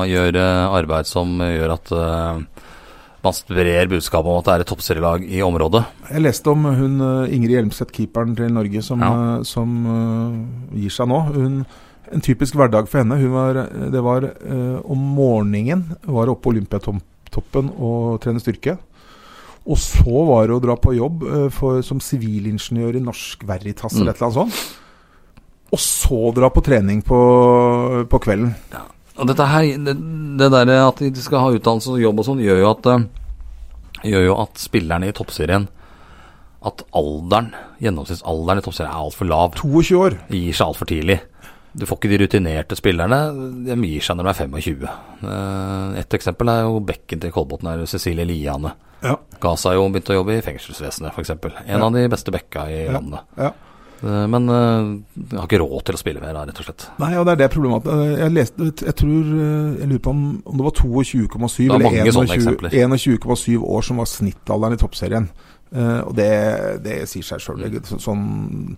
[0.05, 0.43] gjøre
[0.77, 2.43] arbeid som gjør at eh,
[3.25, 5.81] man sprer budskapet om at det er et toppserielag i området.
[6.13, 7.01] Jeg leste om hun
[7.33, 9.41] Ingrid Hjelmseth, keeperen til Norge, som, Ja.
[9.43, 9.73] som
[10.77, 11.17] gir seg nå.
[11.33, 11.57] Hun,
[12.13, 13.17] en typisk hverdag for henne.
[13.33, 14.29] Var, det var
[14.85, 18.77] om morgenen var oppe på Olympiatoppen og trene styrke.
[19.68, 23.93] Og så var det å dra på jobb eh, for, som sivilingeniør i Norsk Veritas
[23.97, 24.01] Mm.
[24.01, 24.84] eller et eller annet sånt.
[25.76, 27.18] Og så dra på trening på,
[28.07, 28.53] på kvelden.
[29.18, 29.95] Og dette her, det,
[30.39, 32.61] det der at de skal ha utdannelse og jobb og sånn, gjør
[32.93, 33.07] eh,
[34.07, 35.68] gjør jo at spillerne i toppserien
[36.63, 37.51] At alderen,
[37.84, 39.53] gjennomsnittsalderen i toppserien er altfor lav.
[39.59, 40.15] 22 år.
[40.32, 41.20] Gir seg altfor tidlig.
[41.76, 43.20] Du får ikke de rutinerte spillerne.
[43.68, 44.88] De gir seg når de er 25.
[45.24, 48.74] Eh, Et eksempel er jo bekken til Kolbotn, Cecilie Liane.
[49.03, 49.15] Ja.
[49.39, 51.30] Ga seg jo begynte å jobbe i fengselsvesenet, f.eks.
[51.30, 51.86] En Ja.
[51.86, 52.93] av de beste bekka i Ja.
[52.93, 53.20] landet.
[53.38, 53.51] Ja.
[54.03, 56.88] Eh, Men uh, har ikke råd til å spille mer, da, rett og slett.
[56.99, 57.86] Nei, og det er det problemet.
[57.86, 61.99] eh, Jeg leste, jeg tror Jeg lurer på om, om det var 22,7 er mange
[62.01, 62.70] eller sånne 21 eksempler.
[62.72, 65.30] 21,7 år som var snittalderen i toppserien.
[65.76, 67.82] Uh, og det, det sier seg sjøl.
[67.99, 68.78] Sånn,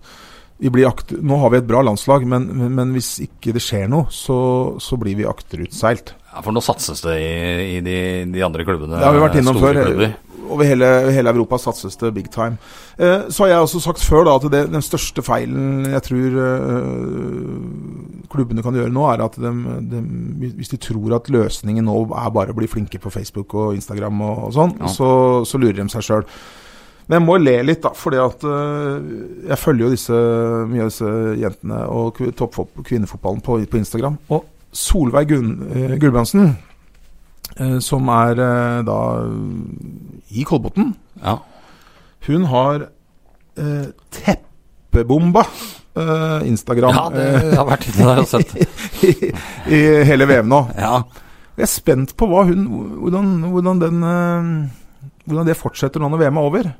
[0.60, 4.98] nå har vi et bra landslag, men, men, hvis ikke det skjer noe, så, så
[5.00, 6.14] blir vi akterutseilt.
[6.30, 7.96] Ja, For nå satses det i, i de,
[8.30, 8.98] de andre klubbene.
[9.00, 9.80] Det har vi vært innom før.
[9.86, 10.12] klubber.
[10.50, 12.58] Over hele, hele Europa satses det big time.
[12.98, 16.38] Eh, så har jeg også sagt før da, at det, den største feilen jeg tror
[16.44, 19.52] eh, klubbene kan gjøre nå, er at de,
[19.92, 20.00] de,
[20.58, 24.22] hvis de tror at løsningen nå er bare å bli flinke på Facebook og Instagram
[24.26, 24.90] og, og sånn, Ja.
[24.90, 25.10] så,
[25.46, 26.26] så lurer de seg sjøl.
[27.10, 29.06] Men jeg må le litt, da, fordi at eh,
[29.50, 30.18] jeg følger jo disse,
[30.70, 34.14] mye av disse jentene og kv- kvinnefotballen på, på Instagram.
[34.30, 36.52] Og Solveig Gunn, eh, Gulbrandsen,
[37.58, 38.38] eh, som er
[38.86, 38.98] da
[40.30, 40.92] i Kolbotn,
[41.24, 41.34] Ja.
[42.28, 42.84] hun har
[43.58, 45.42] eh, teppebomba
[45.98, 48.54] eh, Instagram ja, det jeg har vært inne der og sett.
[49.10, 49.32] i,
[49.74, 50.62] i hele VM nå.
[50.78, 51.00] Ja.
[51.58, 52.62] Jeg er spent på hva hun,
[53.02, 53.98] hvordan, hvordan, den,
[55.26, 56.70] hvordan det fortsetter nå når VM er over.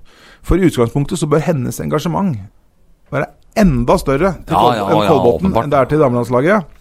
[0.47, 2.37] For i utgangspunktet så bør hennes engasjement
[3.13, 3.31] være
[3.61, 5.17] enda større til Ja, ja, ja,
[5.61, 6.77] enn det er til damelandslaget.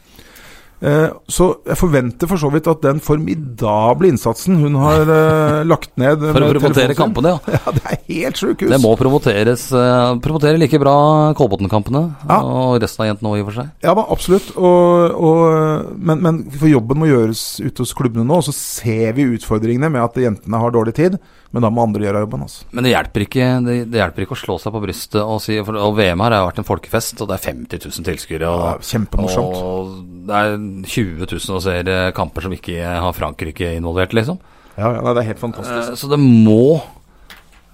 [0.80, 5.92] Eh, så jeg forventer for så vidt at den formidable innsatsen hun har eh, lagt
[6.00, 7.58] ned For å promotere kampene, ja.
[7.60, 8.72] Ja, det er helt sjukehus.
[8.72, 10.96] Det må promoteres eh, Promotere like bra
[11.36, 12.38] Kolbotn-kampene Ja.
[12.40, 13.74] og resten av jentene òg, i og for seg.
[13.84, 14.54] Ja da, absolutt.
[14.56, 18.40] Og, og, men, men for jobben må gjøres ute hos klubbene nå.
[18.40, 21.20] Og så ser vi utfordringene med at jentene har dårlig tid.
[21.52, 22.44] Men da må andre gjøre jobben.
[22.46, 22.66] Altså.
[22.78, 25.56] Men det hjelper, ikke, det, det hjelper ikke å slå seg på brystet og si
[25.66, 28.46] for, Og VM her har vært en folkefest, og det er 50 000 tilskuere.
[28.46, 29.58] Ja, Og, kjempemorsomt.
[29.58, 30.56] og det er
[30.86, 34.40] 20 000 og ser kamper som ikke har Frankrike involvert, liksom.
[34.80, 35.92] Ja, ja, det er helt fantastisk.
[35.92, 36.82] Eh, Så det må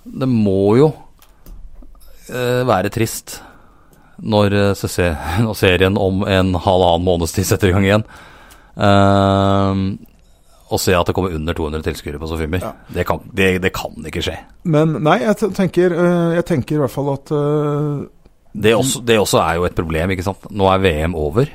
[0.06, 0.92] Det må jo
[2.30, 3.40] eh, være trist
[4.22, 5.14] når, eh,
[5.46, 8.06] når serien om en halvannen måneds tid setter i gang igjen.
[8.76, 9.96] Uh,
[10.68, 12.64] og se at det kommer under 200 tilskuere på Sofimer.
[12.64, 12.72] Ja.
[12.92, 14.38] Det, kan, det, det kan ikke skje.
[14.68, 15.96] Men nei, jeg tenker,
[16.36, 18.06] jeg tenker i hvert fall at uh,
[18.52, 20.48] Det også, det også er jo et problem, ikke sant.
[20.52, 21.52] Nå er VM over.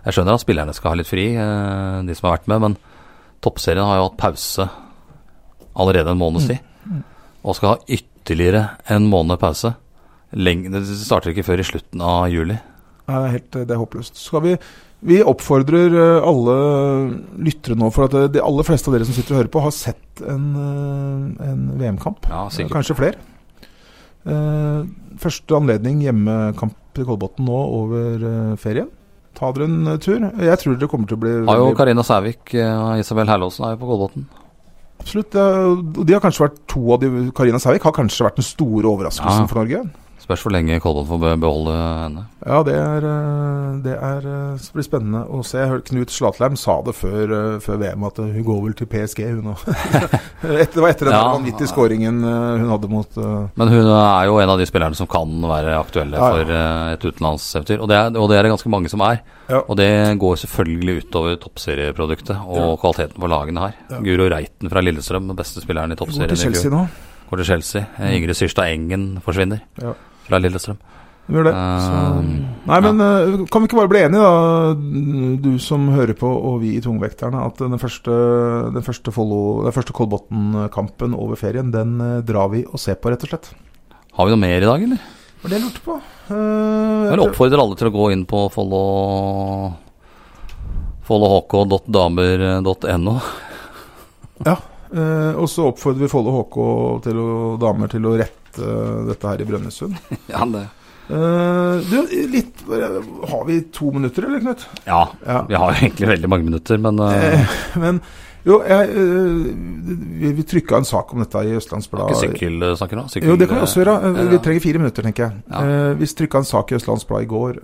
[0.00, 2.76] Jeg skjønner at spillerne skal ha litt fri, eh, de som har vært med, men
[3.44, 4.68] toppserien har jo hatt pause
[5.80, 6.64] allerede en måneds tid.
[7.44, 9.74] Og skal ha ytterligere en måned pause.
[10.36, 12.56] Lenge, det starter ikke før i slutten av juli.
[12.56, 14.20] Nei, det er helt det er håpløst.
[14.20, 14.54] Skal vi
[15.00, 16.54] Vi oppfordrer eh, alle
[17.40, 19.62] lyttere nå, for at eh, de aller fleste av dere som sitter og hører på,
[19.64, 20.50] har sett en,
[21.40, 22.28] en VM-kamp.
[22.28, 22.42] Ja.
[22.68, 23.16] Kanskje flere.
[25.20, 28.26] Første anledning hjemmekamp i Kolbotn nå over
[28.60, 28.90] ferien.
[29.40, 30.20] Ta dere en eh, tur.
[30.20, 33.64] Jeg tror dere kommer til å bli Har jo Karina Sævik eh, og Isabel Herlåsen
[33.66, 34.26] er jo på Kolbotn.
[35.00, 35.32] Absolutt.
[35.40, 38.90] Og de har kanskje vært to av de Karina Sævik har kanskje vært den store
[38.90, 39.48] overraskelsen Ja.
[39.48, 39.80] for Norge.
[40.30, 42.20] Spørs hvor lenge Kolbotn får beholde henne.
[42.46, 45.58] Ja, det er eh, Det er, eh, det blir spennende å se.
[45.58, 48.86] Jeg hørte Knut Slatleim sa det før, eh, før VM, at hun går vel til
[48.92, 49.64] PSG, hun òg.
[50.46, 51.24] det var etter den Ja.
[51.34, 53.48] vanvittige skåringen hun hadde mot uh...
[53.58, 56.36] Men hun er jo en av de spillerne som kan være aktuelle Ja, ja.
[56.36, 56.54] for
[56.94, 57.80] et utenlandseventyr.
[57.82, 59.24] Og det, og det er det ganske mange som er.
[59.64, 59.90] Og det
[60.22, 63.98] går selvfølgelig utover toppserieproduktet og kvaliteten på lagene her.
[64.06, 66.84] Guro Reiten fra Lillestrøm, den beste spilleren i Går toppserien til Chelsea nå.
[67.32, 67.82] Går til Chelsea.
[68.14, 69.96] Ingrid Syrstad Engen forsvinner Ja.
[70.30, 70.78] Fra Lillestrøm.
[71.30, 71.52] Hun Gjør det.
[71.54, 71.58] Så.
[71.94, 72.30] Um,
[72.66, 74.30] Nei, men eh, kan vi ikke bare bli enige, da,
[75.44, 78.10] du som hører på og vi i Tungvekterne, at den første,
[78.74, 83.22] den første, den første Kolbotn-kampen over ferien, den eh, drar vi og ser på, rett
[83.26, 83.46] og slett.
[84.16, 84.98] Har vi noe mer i dag, eller?
[84.98, 85.94] Det var det jeg lurte på.
[86.30, 88.82] Uh, Jeg oppfordrer alle til å gå inn på follo
[91.10, 93.14] followhk.damer.no.
[94.46, 94.56] Ja,
[94.90, 96.56] Uh, og så oppfordrer vi Follo HK
[97.04, 99.94] til å, damer til å rette eh, dette her i Brønnøysund.
[100.32, 100.66] Ja, det.
[101.10, 101.96] Uh, du,
[102.30, 104.66] litt Har vi to minutter, eller, Knut?
[104.86, 105.40] ja, Ja.
[105.48, 107.98] vi har egentlig veldig mange minutter, men Eh, men
[108.46, 108.88] jo, jeg,
[110.20, 112.08] vi, vi trykka en sak om dette i Østlandsblad.
[112.14, 113.02] ikke sykkelsaker nå?
[113.12, 113.96] Sykkel, Jo, det kan vi også gjøre.
[114.30, 115.42] Vi trenger fire minutter, tenker jeg.
[115.50, 115.92] Ja.
[115.98, 117.58] Vi trykka en sak i Østlandsblad i går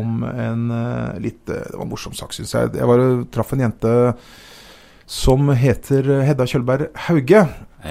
[0.00, 0.64] om en
[1.22, 2.72] litt Det var en morsom sak, syns jeg.
[2.74, 3.94] Jeg var, traff en jente
[5.06, 7.44] som heter Hedda Kjølberg Hauge.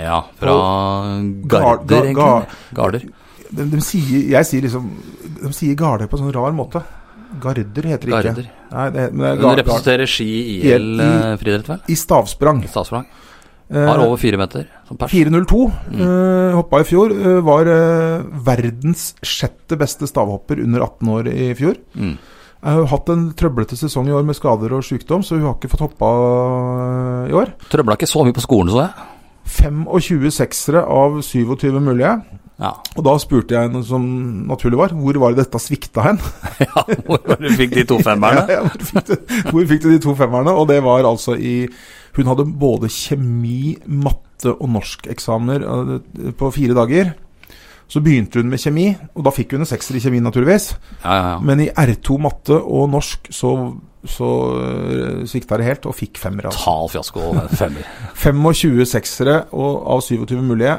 [0.04, 2.76] Ja, fra og Garder, ga- ga- egentlig.
[2.80, 3.06] Garder.
[3.56, 4.88] De, de sier, jeg sier liksom
[5.44, 6.82] De sier Garder på en sånn rar måte.
[7.42, 8.48] Garder heter det ikke.
[8.72, 10.28] Nei, det, men det er Hun representerer Ski
[10.72, 11.80] IL i- eh, friidrett, vel?
[11.88, 12.64] I stavsprang.
[12.68, 13.06] Stavsprang.
[13.72, 15.10] Eh, Har over fire meter som pers.
[15.12, 16.02] 4.02 Mm.
[16.02, 17.10] uh, hoppa i fjor.
[17.12, 21.76] Uh, var uh, verdens sjette beste stavhopper under 18 år i fjor.
[21.98, 22.18] Mm.
[22.66, 25.54] Jeg har hatt en trøblete sesong i år med skader og sykdom, så hun har
[25.58, 26.08] ikke fått hoppa
[27.26, 27.52] eh, i år.
[27.70, 28.94] Trøbla ikke så mye på skolen, så jeg.
[29.46, 32.16] 25 seksere av 27 mulige.
[32.62, 32.72] Ja.
[32.96, 34.06] Og da spurte jeg som
[34.48, 36.22] naturlig var, hvor var det dette svikta hen?
[36.64, 38.46] ja hvor du fikk de to femmerne?
[38.56, 39.16] Ja, hvor, fikk du,
[39.52, 40.56] hvor fikk du de to femmerne?
[40.56, 41.68] Og det var altså i
[42.16, 47.12] Hun hadde både kjemi, matte og norskoksamener eh, på fire dager.
[47.92, 50.70] Så begynte hun med kjemi, og da fikk hun en sekser i kjemi, naturligvis.
[51.04, 51.42] Ja, ja, ja.
[51.44, 53.52] Men i R2 matte og norsk så,
[54.10, 56.48] så uh, svikta det helt, og fikk femmer.
[56.50, 56.62] Altså.
[56.64, 57.90] Total fiasko femmer.
[58.26, 60.78] 25 seksere av 27 mulige.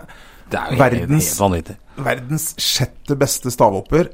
[0.51, 1.77] Det er jo Verdens- helt vanvittig.
[2.07, 4.11] Verdens sjette beste stavhopper.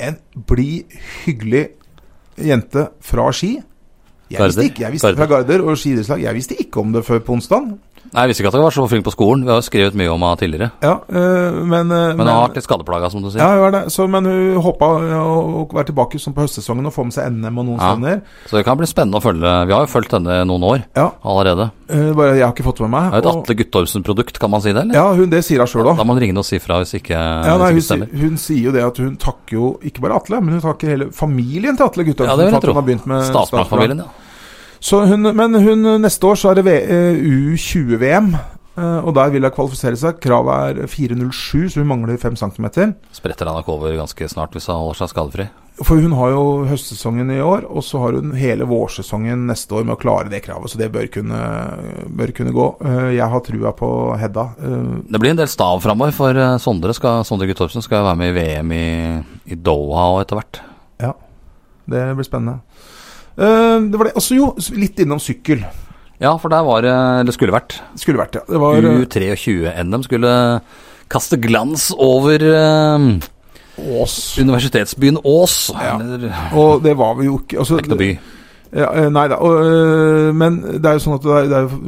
[0.00, 0.16] En
[0.48, 0.92] blid,
[1.24, 1.66] hyggelig
[2.40, 3.56] jente fra Ski.
[4.30, 6.20] Jeg visste ikke, jeg visste fra Garder og skiidrettslag.
[6.22, 7.72] Jeg visste ikke om det før på onsdag.
[8.10, 9.44] Nei, Jeg visste ikke at jeg var så flink på skolen.
[9.46, 10.70] Vi har jo skrevet mye om henne tidligere.
[10.82, 13.38] Ja, øh, men, øh, Men hun har vært litt skadeplaga, som du sier.
[13.38, 13.82] ja, hun er det.
[13.94, 17.58] Så, men hun håpa å være tilbake som på høstsesongen og få med seg NM
[17.62, 17.92] og noen Ja.
[17.94, 18.22] stevner.
[18.50, 19.52] Så det kan bli spennende å følge.
[19.66, 21.70] Vi har jo fulgt henne noen år Ja, allerede.
[21.90, 23.12] Uh, bare jeg har ikke fått med meg.
[23.12, 24.82] Det er et Atle Guttormsen-produkt, kan man si det?
[24.82, 24.94] eller?
[24.94, 25.96] ja, hun, det sier hun sjøl òg.
[25.96, 28.08] Da må man ringe og si fra hvis ikke, Ja, nei, hun, hvis stemmer.
[28.10, 31.10] hun sier jo det at hun takker jo ikke bare Atle, men hun takker hele
[31.12, 34.04] familien til Atle Guttormsen Ja, for at hun har begynt med Stavsprangfamilien, ja.
[34.80, 38.32] Så hun, men hun, neste år så er det eh, U20-VM.
[38.80, 40.20] Eh, og der vil hun kvalifisere seg.
[40.22, 42.68] Kravet er 4,07, så hun mangler 5 cm.
[43.12, 45.48] Spretter han nok over ganske snart hvis han holder seg skadefri.
[45.80, 49.86] For hun har jo høstsesongen i år, og så har hun hele vårsesongen neste år
[49.88, 50.72] med å klare det kravet.
[50.72, 51.38] Så det bør kunne,
[52.20, 52.66] bør kunne gå.
[52.84, 54.46] Eh, Jeg har trua på Hedda.
[54.60, 58.36] Det blir en del stav framover, for Sondre, skal, Sondre Guttorpsen skal være med i
[58.40, 58.84] VM i,
[59.52, 60.64] i Doha og etter hvert.
[61.00, 61.14] Ja,
[61.90, 62.60] det blir spennende.
[63.40, 64.16] Eh, Det var det.
[64.20, 65.64] Også jo, litt innom sykkel.
[66.20, 67.78] Ja, for der var det Eller skulle vært.
[67.96, 68.44] Skulle vært, ja.
[68.48, 70.32] Det var eh, U23-NM skulle
[71.10, 73.06] kaste glans over eh,
[73.80, 74.18] Ås.
[74.38, 75.70] universitetsbyen Ås.
[75.74, 75.96] Ja.
[76.52, 78.10] Og det var vi jo ikke altså, noe by.
[78.70, 79.40] Ja, nei da.
[79.42, 79.64] Og,
[80.38, 81.80] men det er jo sånn at det er, jo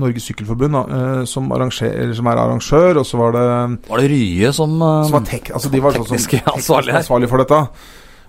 [0.00, 3.44] Norges Sykkelforbund da, som, som er arrangør, og så var det
[3.86, 7.44] Var det Rye som, som var tek, altså de var sånn teknisk ansvarlig ansvarlig for
[7.44, 7.60] dette.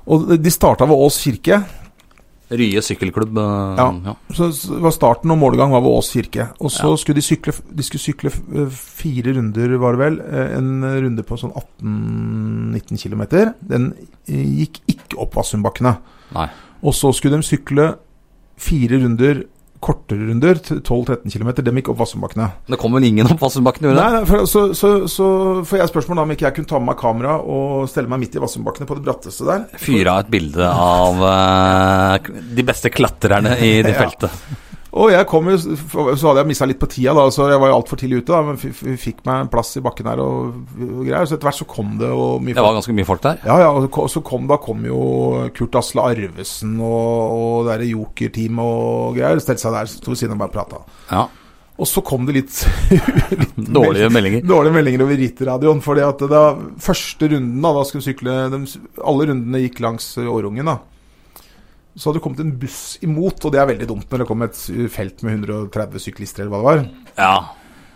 [0.05, 1.63] Og de starta ved Ås kirke.
[2.51, 3.37] Rye sykkelklubb.
[3.37, 3.87] eh, Ja.
[4.05, 4.13] ja.
[4.33, 6.49] Så var starten og målgang var ved Ås kirke.
[6.59, 6.95] Og så Ja.
[6.97, 10.19] skulle de sykle De skulle sykle øh, fire runder, var det vel.
[10.21, 13.23] Eh, En runde på sånn 18-19 km.
[13.67, 13.93] Den
[14.27, 15.97] eh, gikk ikke opp Vassumbakkene.
[16.83, 17.95] Og så skulle de sykle
[18.57, 19.43] fire runder,
[19.85, 21.51] kortere runder, 12-13 km.
[21.61, 22.49] De gikk opp Vassumbakkene.
[22.71, 23.93] Det kom vel ingen opp Vassumbakkene?
[23.97, 25.29] Nei, nei, for, så, så, så
[25.67, 28.37] får jeg spørsmål om ikke jeg kunne ta med meg kamera og stelle meg midt
[28.37, 29.65] i Vassumbakkene på det bratteste der.
[29.81, 34.11] Fyra et bilde av uh, de beste klatrerne i det Ja.
[34.95, 37.67] Og jeg kom jo, så hadde jeg mista litt på tida, da, så jeg var
[37.67, 38.31] jo altfor tidlig ute.
[38.31, 41.27] da, Men f- fikk meg en plass i bakken her og, og greier.
[41.27, 43.41] Så etter hvert så kom det og mye Det var ganske mye folk der.
[43.43, 45.01] Ja, ja, og så kom, da kom jo
[45.57, 49.43] Kurt Asle Arvesen og, og det derre Joker-team og greier.
[49.43, 50.81] Stelte seg der, sto ved siden av meg og prata.
[51.11, 51.25] Ja.
[51.75, 52.55] Og så kom det litt
[53.81, 54.47] Dårlige meldinger.
[54.47, 55.81] Dårlige meldinger over Ritterradioen.
[55.83, 56.43] fordi at da
[56.79, 58.59] første runden, da, da skulle sykle de,
[59.03, 60.77] Alle rundene gikk langs Årungen, da.
[61.95, 64.43] Så hadde det kommet en buss imot, og det er veldig dumt når det kom
[64.43, 64.57] et
[64.91, 66.81] felt med 130 syklister, eller hva det var.
[67.15, 67.35] Ja.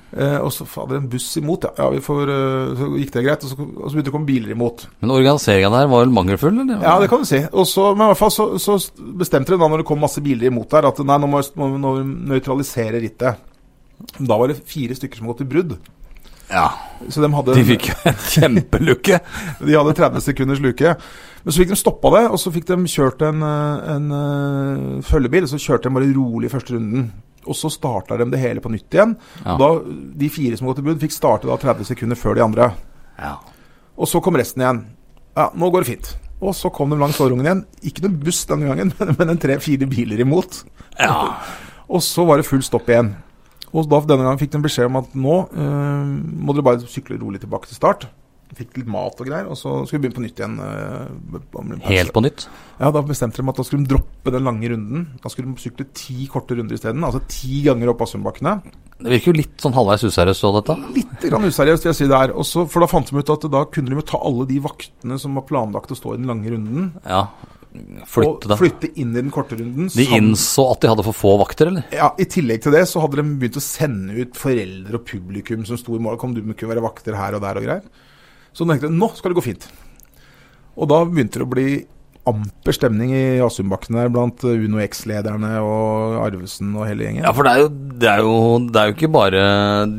[0.10, 1.74] Eh, og så hadde det en buss imot, ja.
[1.84, 2.32] ja vi får,
[2.80, 3.43] så gikk det greit.
[3.43, 4.88] Og så, og så begynte det å komme biler imot.
[5.04, 6.82] Men organiseringa der var vel mangelfull, eller?
[6.86, 7.43] Ja, det kan du si.
[7.52, 8.80] Og så, men i hvert fall så, så
[9.20, 12.10] bestemte de da, når det kom masse biler imot der, at nei, nå må vi
[12.34, 13.47] nøytralisere rittet.
[14.18, 15.76] Da var det fire stykker som gått i brudd.
[16.50, 16.72] Ja.
[17.10, 19.20] Så de hadde De fikk en kjempelukke.
[19.66, 20.95] De hadde 30 sekunders luke.
[21.44, 25.02] Men så fikk de stoppa det, og så fikk de kjørt en, eh, en eh,
[25.08, 25.48] følgebil.
[25.50, 27.10] Så kjørte de bare rolig første runden.
[27.50, 29.16] Og så starta de det hele på nytt igjen.
[29.46, 29.56] Ja.
[29.60, 29.70] Da,
[30.24, 32.72] de fire som gått i brudd, fikk starte da 30 sekunder før de andre.
[33.20, 33.38] Ja.
[34.00, 34.84] Og så kom resten igjen.
[35.38, 36.12] Ja, nå går det fint.
[36.40, 37.64] Og så kom de langs Årungen igjen.
[37.88, 40.64] Ikke noen buss denne gangen, men en tre-fire biler imot.
[41.00, 41.18] ja.
[41.90, 43.16] Og så var det full stopp igjen.
[43.74, 46.12] Og da denne gangen fikk de beskjed om at nå øh,
[46.46, 48.06] må dere bare sykle rolig tilbake til start.
[48.58, 50.56] Fikk litt mat og greier, og så skulle vi begynne på nytt igjen.
[51.54, 51.86] pause.
[51.86, 52.47] Helt på nytt.
[52.80, 55.04] Ja, Da bestemte de at da skulle de droppe den lange runden.
[55.22, 57.04] Da skulle de sykle ti korte runder isteden.
[57.06, 58.56] Altså ti ganger opp Assundbakkene.
[59.00, 60.76] Det virker jo litt sånn halvveis useriøst òg, dette.
[60.97, 62.34] Litt grann useriøst, vil jeg si det er.
[62.34, 65.20] Også, for da fant de ut at da kunne de jo ta alle de vaktene
[65.22, 67.28] som var planlagt å stå i den lange runden, Ja.
[68.10, 69.91] Flytte og flytte inn i den korte runden.
[69.93, 71.86] De innså at de hadde for få vakter, eller?
[71.93, 75.68] Ja, I tillegg til det så hadde de begynt å sende ut foreldre og publikum
[75.70, 76.18] som sto i mål.
[76.18, 77.86] Kom du med være vakter her og der og greier.
[78.54, 79.70] Så tenkte nå skal det gå fint.
[80.80, 81.70] Og da begynte det å bli
[82.30, 87.24] amper stemning i Asumbakken der blant Uno X-lederne og Arvesen og hele gjengen.
[87.26, 88.36] Ja, for det er, jo, det, er jo,
[88.70, 89.43] det er jo ikke bare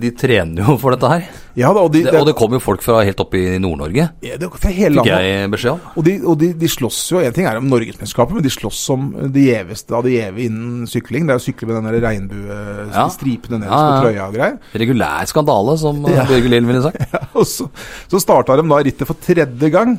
[0.03, 1.31] De trener jo for dette her.
[1.59, 4.05] Ja da, og de, Det, og det kom jo folk fra helt opp i Nord-Norge,
[4.23, 5.25] ja, det, fra hele fikk landet.
[5.27, 5.81] jeg beskjed om.
[5.95, 8.83] Og, de, og de, de slåss jo En ting er om Norgesmesterskapet, men de slåss
[8.95, 11.27] om det gjeveste av det gjeve innen sykling.
[11.27, 12.61] Det er å sykle med den der regnbue...
[12.91, 13.09] Ja.
[13.11, 13.27] Nederst
[13.67, 14.61] Ja, på trøya og greier.
[14.85, 16.21] Regulær skandale, som ja.
[16.21, 16.29] Ja.
[16.31, 17.19] Børge Lill ville sagt.
[17.39, 17.67] Og så,
[18.11, 19.97] så starta de da rittet for tredje gang.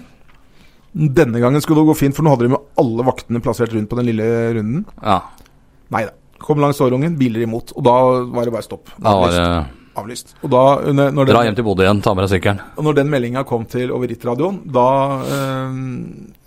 [0.92, 3.90] Denne gangen skulle det gå fint, for nå hadde de jo alle vaktene plassert rundt
[3.92, 4.28] på den lille
[4.58, 4.84] runden.
[5.04, 5.22] Ja,
[5.92, 6.16] Nei da.
[6.42, 7.70] Kom langs Årungen, biler imot.
[7.78, 7.94] Og da
[8.34, 8.90] var det bare stopp.
[8.98, 9.44] da var det
[10.00, 10.36] Avlyst.
[10.44, 12.60] Og da, under- når Dra den, hjem til Bodø igjen, ta med deg sykkelen.
[12.78, 14.86] og når den meldinga kom til over rittradioen, da
[15.36, 15.76] øh,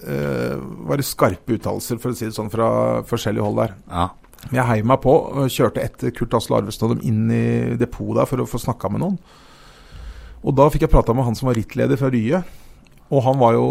[0.08, 3.74] øh, var det skarpe uttalelser, for å si det sånn, fra forskjellige hold der.
[3.90, 4.08] Ja.
[4.52, 5.14] Jeg heiv meg på,
[5.48, 8.90] kjørte etter Kurt Asle Arvestad og dem inn i depotet der for å få snakka
[8.92, 9.18] med noen.
[10.44, 12.42] Og da fikk jeg prata med han som var rittleder fra Rye.
[13.14, 13.64] Og han var jo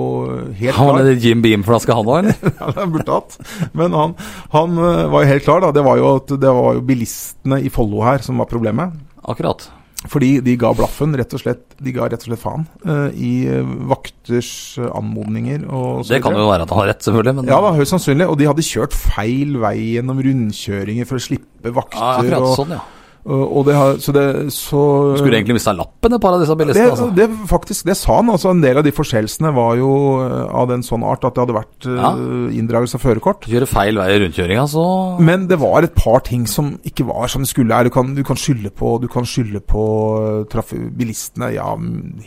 [0.58, 0.90] helt Han klar.
[0.90, 2.30] Han hadde Jim Beam-flaske, han òg?
[2.62, 3.38] Ja, det burde hatt.
[3.74, 4.14] Men han,
[4.54, 5.72] han var jo helt klar, da.
[5.74, 8.94] Det var jo, det var jo bilistene i Follo her som var problemet.
[9.30, 9.70] Akkurat.
[10.12, 11.62] Fordi de ga blaffen, rett og slett.
[11.80, 14.50] De ga rett og slett faen uh, i øh, vakters
[14.82, 17.60] øh, anmodninger og så Det kan jo være at han har rett, selvfølgelig, men Ja
[17.64, 18.28] da, høyst sannsynlig.
[18.28, 22.02] Og de hadde kjørt feil vei gjennom rundkjøringer for å slippe vakter.
[22.02, 22.84] Ja, akkurat og, sånn, ja.
[23.24, 24.80] Og, det har, så det så
[25.16, 26.90] Skulle egentlig mista lappen, et par av disse bilistene.
[26.92, 27.06] Altså.
[27.16, 28.30] det, faktisk, det sa han.
[28.34, 29.92] altså En del av de forseelsene var jo
[30.26, 32.12] eh, av den sånn art at det hadde vært eh, Ja.
[32.60, 33.48] inndragelse av førerkort.
[33.48, 34.86] Kjøre feil vei i rundkjøringa, så
[35.24, 37.72] Men det var et par ting som ikke var som det skulle.
[37.72, 37.88] være.
[37.88, 39.86] Du kan, du kan skylde på, du kan skylde på
[40.20, 41.54] eh, traf bilistene.
[41.56, 41.72] Ja,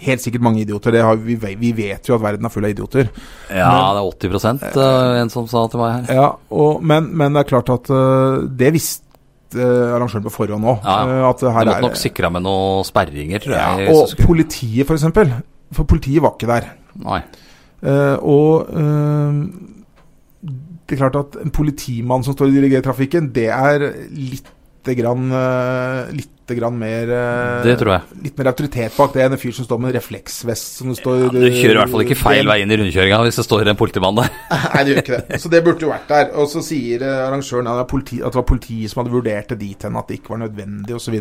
[0.00, 0.96] helt sikkert mange idioter.
[0.96, 3.12] Det har, vi, vi vet jo at verden er full av idioter.
[3.52, 6.14] Ja, det er 80 eh, en som sa til meg her.
[6.22, 7.92] Ja, og, men, men det er klart at
[8.56, 9.05] det visste
[9.54, 10.82] arrangøren på forhånd òg.
[10.84, 11.28] Ja, ja.
[11.30, 13.86] at her måtte nok sikra med noen sperringer, tror jeg.
[13.86, 15.32] ja, Og skulle- politiet, for eksempel.
[15.72, 16.70] For politiet var ikke der.
[17.02, 17.22] Nei.
[17.82, 19.46] Uh, og uh,
[20.86, 24.46] det er klart at en politimann som står og dirigerer trafikken, det er litt
[24.96, 28.18] grann, uh, litt mer eh, Det tror jeg.
[28.22, 30.96] Litt mer autoritet bak det enn en fyr som står med en refleksvest som det
[31.00, 33.70] står Du kjører i hvert fall ikke feil vei inn i rundkjøringa hvis det står
[33.72, 34.30] en politimann der.
[34.74, 35.40] Nei, det gjør ikke det.
[35.42, 36.28] Så det burde jo vært der.
[36.38, 39.60] Og så sier eh, arrangøren at det, at det var politiet som hadde vurdert det
[39.64, 41.16] dit hen at det ikke var nødvendig osv.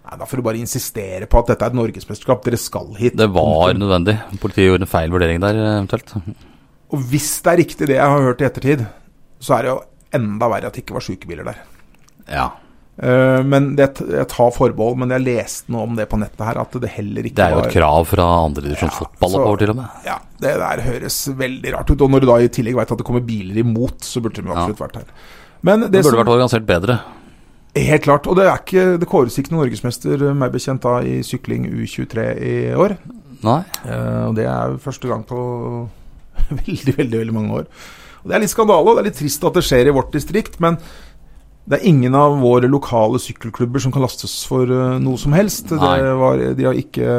[0.00, 3.18] Nei, da får du bare insistere på at dette er et norgesmesterskap, dere skal hit.
[3.20, 4.16] Det var nødvendig.
[4.40, 6.16] Politiet gjorde en feil vurdering der, eventuelt.
[6.90, 8.86] Og hvis det er riktig det jeg har hørt i ettertid,
[9.40, 9.78] så er det jo
[10.16, 11.60] enda verre at det ikke var sykebiler der.
[12.30, 12.48] Ja.
[13.00, 16.58] Eh, men det, jeg tar forbehold, men jeg leste noe om det på nettet her,
[16.60, 19.62] at det heller ikke Det er jo var et krav fra andredivisjon Ja, fotball oppover,
[19.62, 20.02] til og med.
[20.04, 22.04] Ja, det der høres veldig rart ut.
[22.04, 24.52] Og når du da i tillegg veit at det kommer biler imot, så burde de
[24.52, 25.14] absolutt vært her.
[25.64, 26.98] Men det, Det burde som vært organisert bedre.
[27.78, 28.26] Helt klart.
[28.26, 31.70] Og det, er ikke, det kåres ikke noen norgesmester, eh, meg bekjent, da i sykling
[31.70, 32.98] U23 i år.
[33.46, 33.62] Nei.
[33.86, 35.40] Eh, og det er første gang på
[36.66, 37.70] veldig, veldig veldig mange år.
[38.20, 40.12] Og Det er litt skandale, og det er litt trist at det skjer i vårt
[40.12, 40.76] distrikt, men
[41.70, 45.70] det er ingen av våre lokale sykkelklubber som kan lastes for eh, noe som helst.
[45.70, 47.10] Var, de har ikke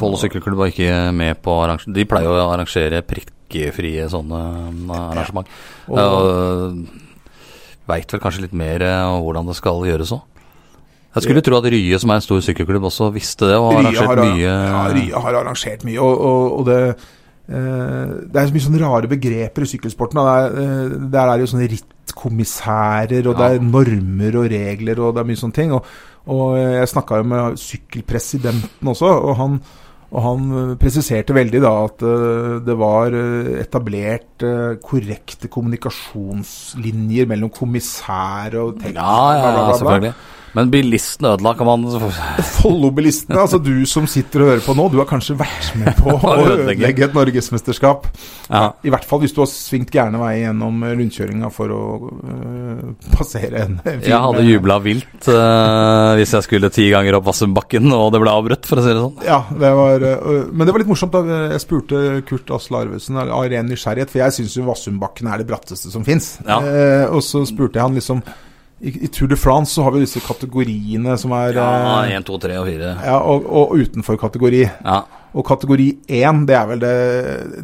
[0.00, 1.96] Follo sykkelklubb var ikke med på arrangement.
[1.98, 4.40] De pleier å arrangere prikkefrie sånne
[4.72, 5.50] mm, arrangement.
[5.92, 6.86] Og
[7.86, 10.24] veit vel kanskje litt mer eh, om hvordan det skal gjøres òg.
[11.16, 13.86] Jeg skulle tro at Rye, som er en stor sykkelklubb, også visste det og har
[13.86, 16.80] Rye har, arrangert mye ja, Rye har arrangert mye, og, og, og det
[17.46, 20.18] det er så mye sånne rare begreper i sykkelsporten.
[20.18, 25.22] eh, der er det jo sånne rittkommissærer, og det er normer og regler, og det
[25.22, 25.74] er mye sånne ting.
[25.76, 25.84] Og,
[26.26, 29.60] og jeg snakka jo med sykkelpresidenten også, og han,
[30.10, 37.30] og han eh, presiserte veldig da at eh, det var eh, etablert eh, korrekte kommunikasjonslinjer
[37.30, 38.98] mellom kommissær og tekniker.
[38.98, 40.16] Ja, ja, selvfølgelig.
[40.56, 41.84] Men bilisten ødela, kan man
[42.56, 46.14] Follo-bilistene, altså du som sitter og hører på nå, du har kanskje vært med på
[46.16, 46.92] å Ødelegge.
[47.06, 48.08] et norgesmesterskap.
[48.48, 48.70] Ja.
[48.86, 53.66] I hvert fall hvis du har svingt gærne vei gjennom rundkjøringa for å øh, passere
[53.66, 54.06] en, film.
[54.06, 58.32] Jeg hadde jubla vilt øh, hvis jeg skulle ti ganger opp Vassumbakken og det ble
[58.32, 59.22] avbrutt, for å si det sånn.
[59.26, 61.14] Ja, det var, øh, men det var litt morsomt.
[61.16, 65.42] da Jeg spurte Kurt Asle Arvesen av ren nysgjerrighet, for jeg syns jo Vassumbakken er
[65.42, 66.36] det bratteste som fins.
[66.46, 66.60] Ja.
[66.64, 68.24] Eh, og så spurte jeg han liksom
[68.82, 71.68] i, I Tour de France så har vi disse kategoriene som er Ja,
[72.04, 72.92] eh, én, to, tre og 4.
[73.06, 74.62] ja, og, og utenfor kategori.
[74.84, 75.02] Ja.
[75.36, 76.94] Og kategori 1, det er vel det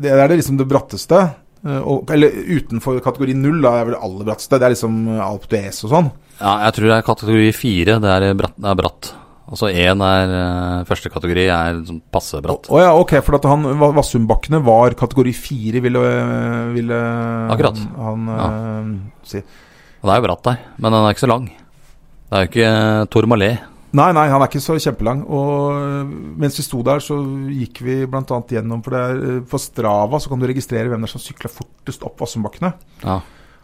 [0.02, 1.20] Det er det liksom det bratteste.
[1.64, 4.58] Eh, Og, eller utenfor kategori 0, da er vel det aller bratteste.
[4.58, 6.08] Det er liksom Alp d'Huez og sånn.
[6.40, 7.98] ja, jeg tror det er kategori 4.
[8.02, 8.56] Det er bratt.
[8.58, 9.12] Det er bratt.
[9.52, 12.70] Og så én er eh, første kategori er sånn passe bratt.
[12.72, 16.00] Å ja, ok, for at han Va- Vassumbakkene var kategori 4, ville,
[16.72, 17.00] ville
[17.52, 17.76] Akkurat.
[18.00, 18.88] han eh,
[19.28, 19.42] si.
[20.03, 21.44] Og det er jo bratt der, men den er ikke så lang.
[21.53, 23.68] Det er jo ikke eh, Tourmalet.
[23.92, 25.20] Nei, nei, han er ikke så kjempelang.
[25.28, 26.09] Og øh,
[26.40, 27.18] mens vi sto der, så
[27.53, 28.22] gikk vi bl.a.
[28.48, 31.22] gjennom For det er, øh, på Strava så kan du registrere hvem det er som
[31.22, 32.72] sykler fortest opp Vassumbakkene.
[33.05, 33.18] Ja.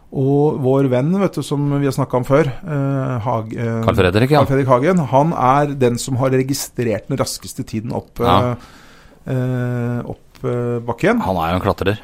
[0.09, 3.97] Og vår venn, vet du, som vi har snakka om før, eh, Hag, eh, Carl
[3.99, 4.39] Fredrik, ja.
[4.41, 8.37] Carl Fredrik Hagen, han er den som har registrert den raskeste tiden opp, Ja.
[8.53, 11.21] eh, eh, opp eh, bakken.
[11.25, 11.99] Han er jo en klatrer.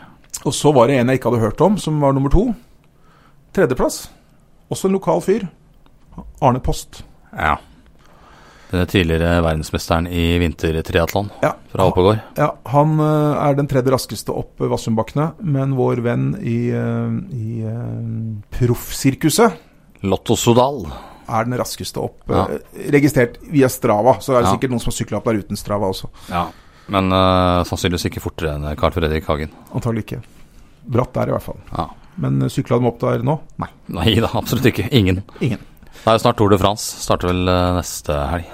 [0.45, 2.49] Og så var det en jeg ikke hadde hørt om, som var nummer to.
[3.55, 4.07] Tredjeplass.
[4.72, 5.47] Også en lokal fyr.
[6.41, 7.03] Arne Post.
[7.36, 7.57] Ja.
[8.72, 12.18] Den tidligere verdensmesteren i vintertriatlon Ja, fra Oppegård.
[12.39, 17.20] Ja, Han eh, er den tredje raskeste opp eh, Vassumbakkene, men vår venn i, eh,
[17.38, 19.53] i uh, proffsirkuset
[20.05, 20.82] Lotto Sodal.
[21.30, 22.26] er den raskeste opp.
[22.30, 22.47] Ja.
[22.57, 24.55] eh, registrert via Strava, så er det Ja.
[24.57, 26.09] sikkert noen som har sykla opp der uten Strava også.
[26.30, 26.47] Ja.
[26.89, 29.53] Men uh, sannsynligvis ikke fortere enn Carl Fredrik Hagen.
[29.74, 30.20] Antagelig ikke.
[30.86, 31.61] Bratt der, i hvert fall.
[31.72, 31.88] Ja.
[32.22, 33.39] Men uh, sykla de opp der nå?
[33.61, 33.70] Nei.
[33.95, 34.88] Nei da, absolutt ikke.
[34.95, 35.24] Ingen.
[35.43, 35.59] Ingen.
[35.95, 36.99] Det er jo snart Tour de France.
[37.01, 38.49] Starter vel eh, neste helg.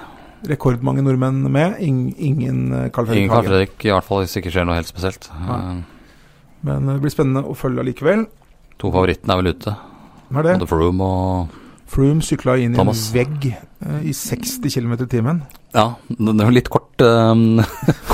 [0.48, 1.76] Rekordmange nordmenn med.
[1.84, 4.66] Ing, ingen uh, Carl Fredrik Ingen Carl Fredrik, i hvert fall hvis det ikke skjer
[4.66, 5.28] noe helt spesielt.
[5.46, 5.58] Nei.
[5.58, 6.14] Eh,
[6.66, 8.24] Men det blir spennende å følge allikevel.
[8.80, 9.74] to favorittene er vel ute.
[10.32, 10.54] Er det?
[10.62, 11.58] Både Froome og
[11.92, 13.50] Froome sykla inn i en vegg
[14.08, 15.42] i 60 km i timen.
[15.76, 17.34] Ja, det er jo litt kort, eh,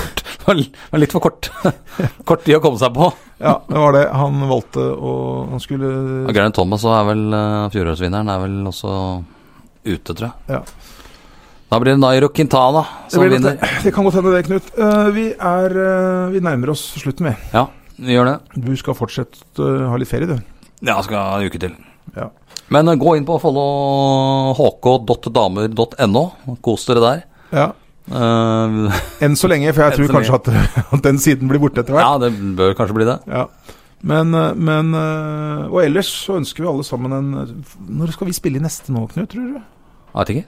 [0.49, 0.61] var
[0.93, 1.51] var litt for kort.
[2.29, 3.11] kort tid å komme seg på.
[3.39, 4.05] Ja, det var det.
[4.19, 5.13] Han valgte å
[5.53, 5.91] Han skulle
[6.27, 8.93] Og Geraint Thomas er vel uh, fjorårsvinneren, er vel også
[9.87, 10.59] ute, tror jeg.
[10.59, 10.63] Ja.
[11.69, 13.59] Da blir det Nairo Quintana som det vinner.
[13.85, 14.71] det kan godt hende det, Knut.
[14.73, 17.35] Eh, vi, er, eh, vi nærmer oss slutten, vi.
[17.53, 17.67] Ja,
[18.01, 18.63] vi gjør det.
[18.65, 20.39] Du skal fortsatt eh, ha litt ferie, du.
[20.81, 21.75] Ja, skal ha en uke til.
[22.17, 22.31] Ja.
[22.73, 26.25] Men eh, gå inn på follow hk.damer.no.
[26.65, 27.23] Kos dere der.
[27.53, 27.69] ja.
[28.09, 30.49] Eh, Enn så lenge, for jeg tror kanskje at,
[30.97, 32.07] at den siden blir borte etter hvert.
[32.07, 33.19] ja, det bør kanskje bli det.
[33.29, 33.47] Ja.
[34.09, 37.33] Men, eh, men eh, Og ellers så ønsker vi alle sammen en
[37.99, 39.57] Når skal vi spille i neste nå, Knut, tror du?
[39.59, 40.45] Jeg vet ikke.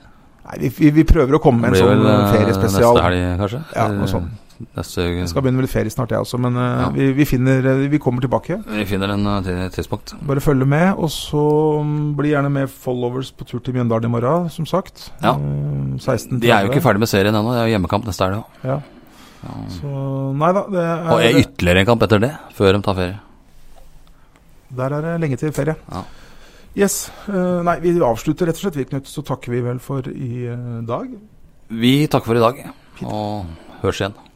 [0.47, 2.95] Nei, vi, vi, vi prøver å komme med en sånn feriespesial.
[2.95, 3.59] neste helg, kanskje.
[3.75, 4.39] Ja, noe sånt.
[4.77, 6.89] Neste Jeg skal begynne med litt ferie snart, jeg også, men eh, Ja.
[6.95, 8.59] vi, vi finner eh, Vi kommer tilbake.
[8.67, 10.13] Vi finner en eh, tidspunkt.
[10.27, 11.43] Bare følge med, og så
[11.83, 15.09] mm, bli gjerne med followers på tur til Mjøndalen i morgen, som sagt.
[15.23, 15.35] Ja.
[15.35, 17.53] Eh, 16 De er jo ikke ferdig med serien ennå.
[17.55, 18.41] Det er jo hjemmekamp neste helg.
[18.41, 18.71] òg.
[18.71, 18.79] Ja.
[19.73, 19.89] Så
[20.37, 23.19] nei da, det er, Og er ytterligere en kamp etter det, før de tar ferie.
[24.77, 25.75] der er det lenge til ferie.
[25.91, 26.03] Ja.
[26.77, 27.09] Yes.
[27.27, 29.09] Uh, nei, vi avslutter rett og slett, vi, Knut.
[29.11, 31.09] Så takker vi vel for i uh, dag.
[31.67, 32.61] Vi takker for i dag,
[33.03, 33.49] og
[33.81, 34.15] høres igjen.